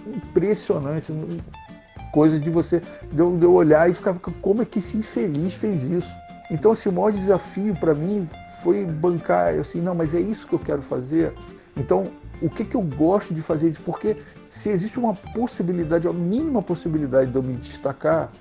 [0.07, 1.10] impressionantes.
[2.12, 2.82] Coisa de você
[3.12, 6.12] de eu, de olhar e ficar, como é que esse infeliz fez isso?
[6.49, 8.28] Então, assim, o maior desafio para mim
[8.64, 11.34] foi bancar, assim, não, mas é isso que eu quero fazer.
[11.78, 13.76] Então, o que, que eu gosto de fazer?
[13.86, 14.16] Porque
[14.49, 18.32] se existe uma possibilidade, a mínima possibilidade de eu me destacar,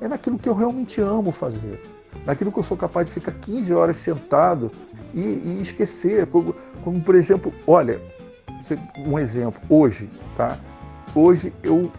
[0.00, 1.80] é naquilo que eu realmente amo fazer.
[2.26, 4.70] Naquilo que eu sou capaz de ficar 15 horas sentado
[5.14, 6.26] e, e esquecer.
[6.26, 8.00] Como, como, por exemplo, olha,
[8.98, 10.58] um exemplo, hoje, tá?
[11.14, 11.90] Hoje eu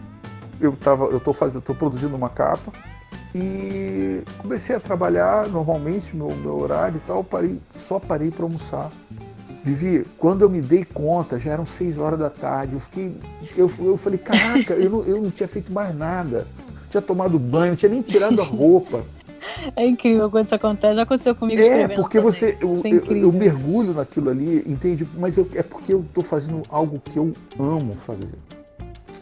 [0.60, 2.72] eu tava, eu tô fazendo, tô produzindo uma capa
[3.36, 8.92] e comecei a trabalhar normalmente meu, meu horário e tal, parei, só parei para almoçar.
[9.64, 12.74] Vivi, quando eu me dei conta, já eram seis horas da tarde.
[12.74, 13.16] Eu fiquei,
[13.56, 16.46] eu, eu falei, caraca, eu não, eu não tinha feito mais nada.
[16.90, 19.04] Tinha tomado banho, não tinha nem tirado a roupa.
[19.76, 20.96] É incrível quando isso acontece.
[20.96, 22.32] Já aconteceu comigo É, porque também.
[22.32, 22.58] você.
[22.60, 25.08] Eu, é eu, eu, mergulho naquilo ali, entende?
[25.18, 28.30] Mas eu, é porque eu estou fazendo algo que eu amo fazer.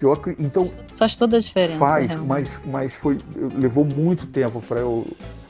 [0.01, 1.77] Eu, então, faz toda a diferença.
[1.77, 3.17] Faz, mas, mas foi,
[3.55, 5.05] levou muito tempo para eu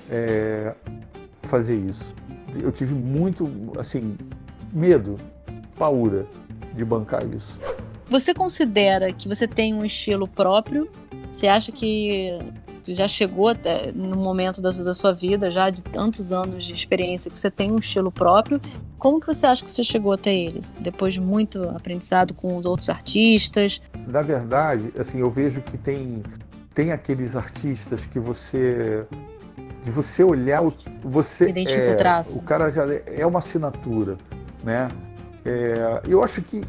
[0.09, 0.73] é,
[1.43, 2.13] fazer isso.
[2.61, 3.49] Eu tive muito,
[3.79, 4.17] assim,
[4.73, 5.15] medo,
[5.77, 6.27] paura
[6.75, 7.57] de bancar isso.
[8.07, 10.89] Você considera que você tem um estilo próprio?
[11.31, 12.37] Você acha que
[12.87, 17.29] já chegou até no momento da, da, sua vida, já de tantos anos de experiência,
[17.29, 18.59] que você tem um estilo próprio.
[18.97, 20.73] Como que você acha que você chegou até eles?
[20.79, 23.81] Depois de muito aprendizado com os outros artistas?
[24.07, 26.23] Na verdade, assim, eu vejo que tem,
[26.73, 29.05] tem aqueles artistas que você
[29.83, 30.61] de você olhar
[31.03, 32.37] você Identifica é, o traço.
[32.37, 34.15] O cara já é uma assinatura,
[34.63, 34.89] né?
[35.43, 36.61] É, eu acho que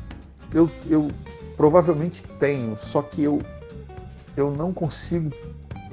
[0.54, 1.08] eu, eu
[1.54, 3.38] provavelmente tenho, só que eu
[4.36, 5.30] eu não consigo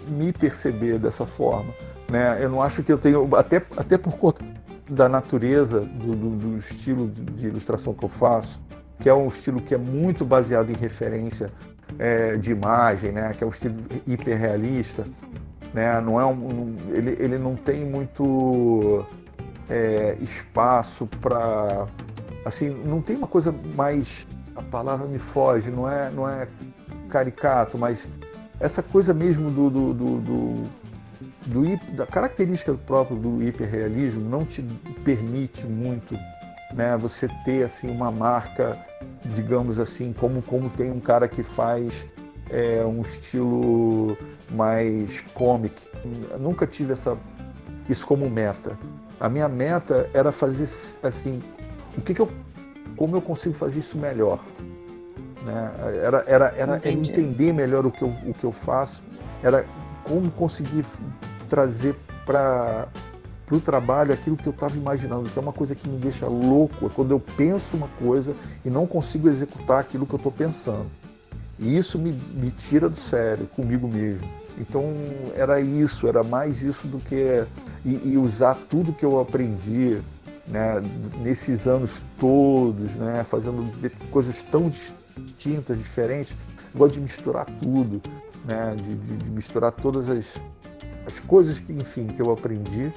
[0.10, 1.74] me perceber dessa forma.
[2.10, 2.44] Né?
[2.44, 4.44] Eu não acho que eu tenho, até, até por conta
[4.90, 8.60] da natureza do, do, do estilo de ilustração que eu faço,
[9.00, 11.52] que é um estilo que é muito baseado em referência
[11.98, 13.34] é, de imagem, né?
[13.34, 13.76] que é um estilo
[14.08, 15.06] hiperrealista.
[15.74, 16.00] Né?
[16.02, 19.06] Não é um, ele, ele não tem muito
[19.70, 21.86] é, espaço para.
[22.44, 24.28] Assim, não tem uma coisa mais.
[24.56, 26.48] A palavra me foge, não é, não é
[27.10, 28.08] caricato, mas
[28.60, 30.70] essa coisa mesmo do, do, do, do,
[31.46, 34.62] do da característica própria do hiperrealismo não te
[35.04, 36.16] permite muito
[36.74, 38.78] né, você ter assim uma marca,
[39.26, 42.06] digamos assim, como, como tem um cara que faz
[42.50, 44.18] é, um estilo
[44.52, 45.82] mais comic.
[46.32, 47.18] Eu nunca tive essa,
[47.88, 48.78] isso como meta.
[49.20, 50.68] A minha meta era fazer
[51.04, 51.42] assim,
[51.98, 52.32] o que, que eu,
[52.96, 54.40] como eu consigo fazer isso melhor.
[55.52, 55.72] Né?
[56.04, 59.02] Era, era, era, era entender melhor o que, eu, o que eu faço,
[59.44, 59.66] era
[60.04, 60.86] como conseguir
[61.48, 61.96] trazer
[62.26, 62.88] para
[63.52, 66.86] o trabalho aquilo que eu estava imaginando, que é uma coisa que me deixa louco,
[66.86, 70.88] é quando eu penso uma coisa e não consigo executar aquilo que eu estou pensando.
[71.58, 74.28] E isso me, me tira do sério, comigo mesmo.
[74.58, 74.94] Então
[75.36, 77.44] era isso, era mais isso do que.
[77.86, 80.02] E, e usar tudo que eu aprendi
[80.48, 80.82] né,
[81.22, 83.72] nesses anos todos, né, fazendo
[84.10, 85.00] coisas tão distintas,
[85.76, 86.36] diferentes,
[86.74, 88.02] Eu gosto de misturar tudo,
[88.46, 88.76] né?
[88.76, 90.36] De, de, de misturar todas as,
[91.06, 92.92] as coisas que, enfim, que eu aprendi.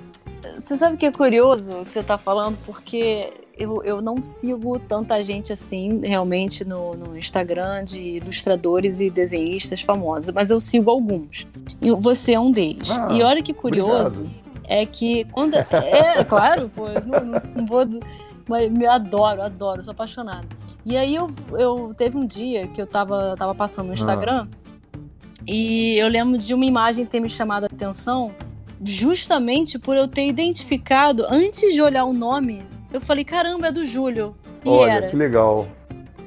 [0.59, 4.79] Você sabe que é curioso o que você está falando, porque eu, eu não sigo
[4.79, 10.91] tanta gente assim, realmente, no, no Instagram de ilustradores e desenhistas famosos, mas eu sigo
[10.91, 11.47] alguns.
[11.81, 12.91] E você é um deles.
[12.91, 14.64] Ah, e olha que curioso obrigado.
[14.68, 15.55] é que quando.
[15.55, 17.85] É, claro, pô, não, não, não vou.
[18.53, 20.46] Mas me adoro, adoro, sou apaixonada.
[20.84, 24.74] E aí eu, eu teve um dia que eu tava, tava passando no Instagram ah.
[25.48, 28.34] e eu lembro de uma imagem ter me chamado a atenção
[28.84, 33.86] justamente por eu ter identificado, antes de olhar o nome, eu falei, caramba, é do
[33.86, 34.36] Júlio.
[34.62, 35.09] E Olha, era.
[35.09, 35.66] que legal.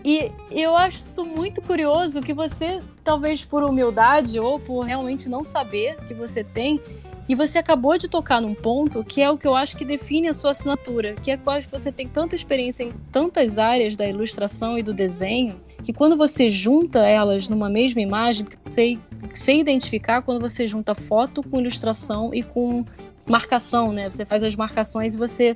[0.03, 5.45] E eu acho isso muito curioso que você, talvez por humildade ou por realmente não
[5.45, 6.82] saber que você tem,
[7.28, 10.28] e você acabou de tocar num ponto que é o que eu acho que define
[10.28, 14.07] a sua assinatura, que é acho que você tem tanta experiência em tantas áreas da
[14.07, 18.97] ilustração e do desenho, que quando você junta elas numa mesma imagem, você
[19.34, 22.84] sei identificar quando você junta foto com ilustração e com
[23.28, 24.09] marcação, né?
[24.09, 25.55] Você faz as marcações e você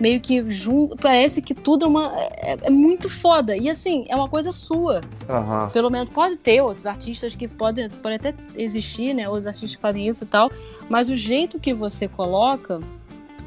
[0.00, 0.96] meio que junta.
[1.00, 3.56] Parece que tudo é, uma, é, é, muito foda.
[3.56, 5.00] E assim, é uma coisa sua.
[5.28, 5.68] Uhum.
[5.70, 9.28] Pelo menos pode ter outros artistas que podem, podem até existir, né?
[9.28, 10.50] Outros artistas que fazem isso e tal.
[10.88, 12.80] Mas o jeito que você coloca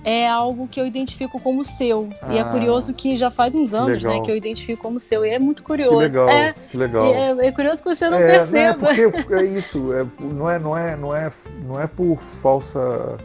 [0.04, 2.10] é algo que eu identifico como seu.
[2.22, 5.26] Ah, e é curioso que já faz uns anos, né, que eu identifico como seu.
[5.26, 5.97] E é muito curioso.
[5.97, 7.06] Que legal, é, que legal.
[7.06, 8.93] É, é, curioso que você não é, perceba.
[8.93, 11.32] Não é porque é isso, é, não, é, não, é, não, é,
[11.66, 13.18] não é por falsa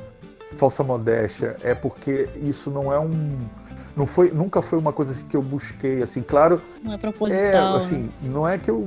[0.57, 3.38] falsa modéstia, é porque isso não é um
[3.99, 7.74] não foi nunca foi uma coisa assim que eu busquei assim claro não é proposital
[7.74, 8.86] é, assim não é que eu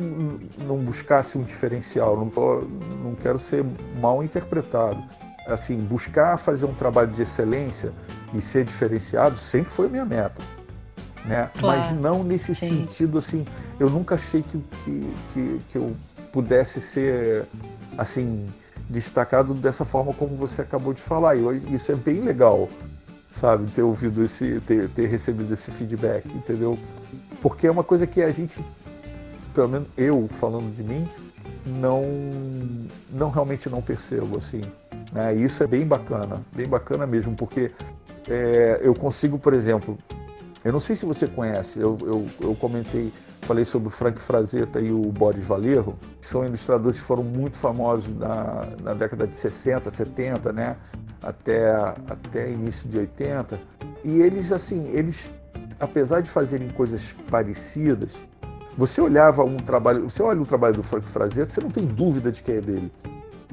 [0.65, 2.61] não buscasse um diferencial não tô,
[3.03, 3.65] não quero ser
[3.99, 5.03] mal interpretado
[5.45, 7.91] assim buscar fazer um trabalho de excelência
[8.33, 10.41] e ser diferenciado sempre foi minha meta
[11.25, 11.79] né claro.
[11.81, 12.69] mas não nesse Sim.
[12.69, 13.45] sentido assim
[13.77, 15.93] eu nunca achei que, que, que, que eu
[16.31, 17.45] pudesse ser
[17.97, 18.47] assim
[18.91, 21.35] destacado dessa forma como você acabou de falar.
[21.71, 22.69] Isso é bem legal,
[23.31, 23.71] sabe?
[23.71, 26.77] Ter ouvido esse, ter, ter recebido esse feedback, entendeu?
[27.41, 28.63] Porque é uma coisa que a gente,
[29.53, 31.07] pelo menos eu falando de mim,
[31.65, 32.03] não,
[33.09, 34.61] não realmente não percebo assim.
[35.13, 35.37] Né?
[35.37, 37.71] E isso é bem bacana, bem bacana mesmo, porque
[38.29, 39.97] é, eu consigo, por exemplo,
[40.63, 43.11] eu não sei se você conhece, eu, eu, eu comentei
[43.45, 47.57] falei sobre o Frank Frazetta e o Boris Valerro, que são ilustradores que foram muito
[47.57, 50.77] famosos na, na década de 60, 70, né?
[51.21, 53.59] Até, até início de 80.
[54.03, 55.33] E eles, assim, eles,
[55.79, 58.11] apesar de fazerem coisas parecidas,
[58.77, 62.31] você olhava um trabalho, você olha o trabalho do Frank Frazetta, você não tem dúvida
[62.31, 62.91] de que é dele.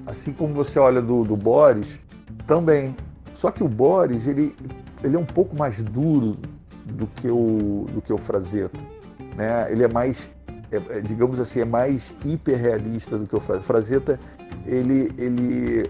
[0.07, 1.99] Assim como você olha do, do Boris,
[2.47, 2.97] também.
[3.35, 4.57] Só que o Boris, ele,
[5.03, 6.37] ele é um pouco mais duro
[6.85, 8.79] do que o, do que o Frazetta
[9.39, 9.71] né?
[9.71, 10.29] Ele é mais,
[10.71, 14.19] é, é, digamos assim, é mais hiperrealista do que o Frazetta.
[14.67, 15.89] Ele, ele,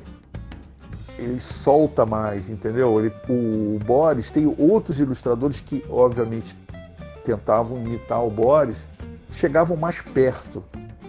[1.19, 3.01] ele solta mais, entendeu?
[3.01, 6.55] Ele, o Boris tem outros ilustradores que, obviamente,
[7.25, 8.77] tentavam imitar o Boris,
[9.33, 10.63] chegavam mais perto.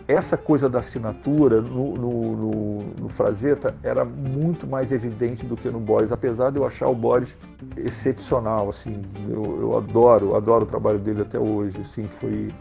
[0.10, 5.70] Essa coisa da assinatura no, no, no, no Frazetta era muito mais evidente do que
[5.70, 7.38] no Boris, apesar de eu achar o Boris
[7.78, 12.51] excepcional, assim, eu, eu adoro, adoro o trabalho dele até hoje, assim, foi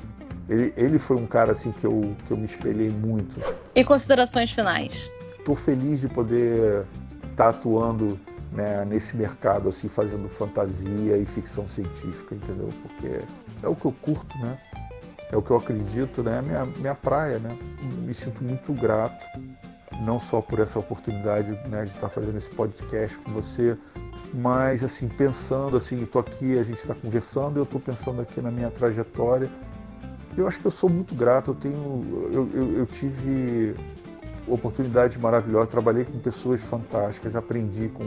[0.46, 3.40] ele, ele foi um cara assim que eu, que eu me espelhei muito.
[3.74, 5.10] E considerações finais?
[5.38, 6.84] Estou feliz de poder
[7.30, 8.20] estar tá atuando
[8.52, 12.68] né, nesse mercado assim, fazendo fantasia e ficção científica, entendeu?
[12.82, 13.20] Porque
[13.62, 14.58] é o que eu curto, né?
[15.30, 16.40] É o que eu acredito, né?
[16.40, 17.56] Minha minha praia, né?
[18.02, 19.24] Me sinto muito grato
[20.00, 23.76] não só por essa oportunidade né, de estar fazendo esse podcast com você,
[24.32, 28.50] mas assim pensando assim, estou aqui, a gente está conversando, eu estou pensando aqui na
[28.50, 29.50] minha trajetória.
[30.36, 31.50] Eu acho que eu sou muito grato.
[31.50, 33.74] Eu tenho, eu, eu, eu tive
[34.46, 38.04] oportunidades maravilhosas, trabalhei com pessoas fantásticas, aprendi com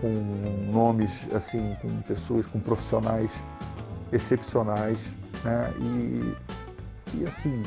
[0.00, 3.32] com nomes assim, com pessoas, com profissionais
[4.12, 5.00] excepcionais,
[5.44, 5.72] né?
[5.80, 6.34] E,
[7.18, 7.62] e assim,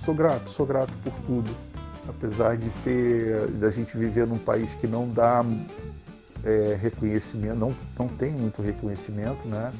[0.00, 1.68] sou grato, sou grato por tudo
[2.08, 5.44] apesar de ter da gente viver num país que não dá
[6.42, 9.72] é, reconhecimento, não, não tem muito reconhecimento, né?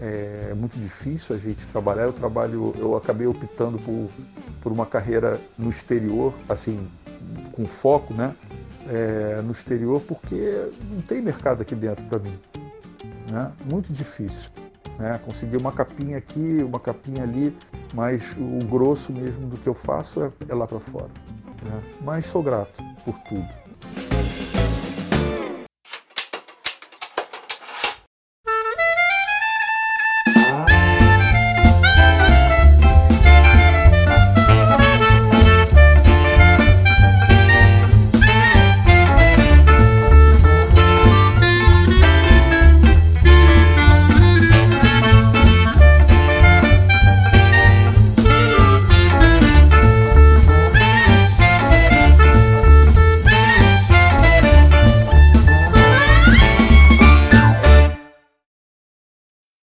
[0.00, 2.02] É muito difícil a gente trabalhar.
[2.02, 4.10] Eu trabalho, eu acabei optando por,
[4.60, 6.88] por uma carreira no exterior, assim,
[7.52, 8.34] com foco, né?
[8.88, 12.36] É, no exterior, porque não tem mercado aqui dentro para mim,
[13.30, 13.52] né?
[13.70, 14.50] Muito difícil,
[14.98, 15.20] né?
[15.60, 17.56] Uma capinha aqui, uma capinha ali,
[17.94, 21.10] mas o grosso mesmo do que eu faço é, é lá para fora.
[21.62, 21.82] Né?
[22.00, 23.63] Mas sou grato por tudo.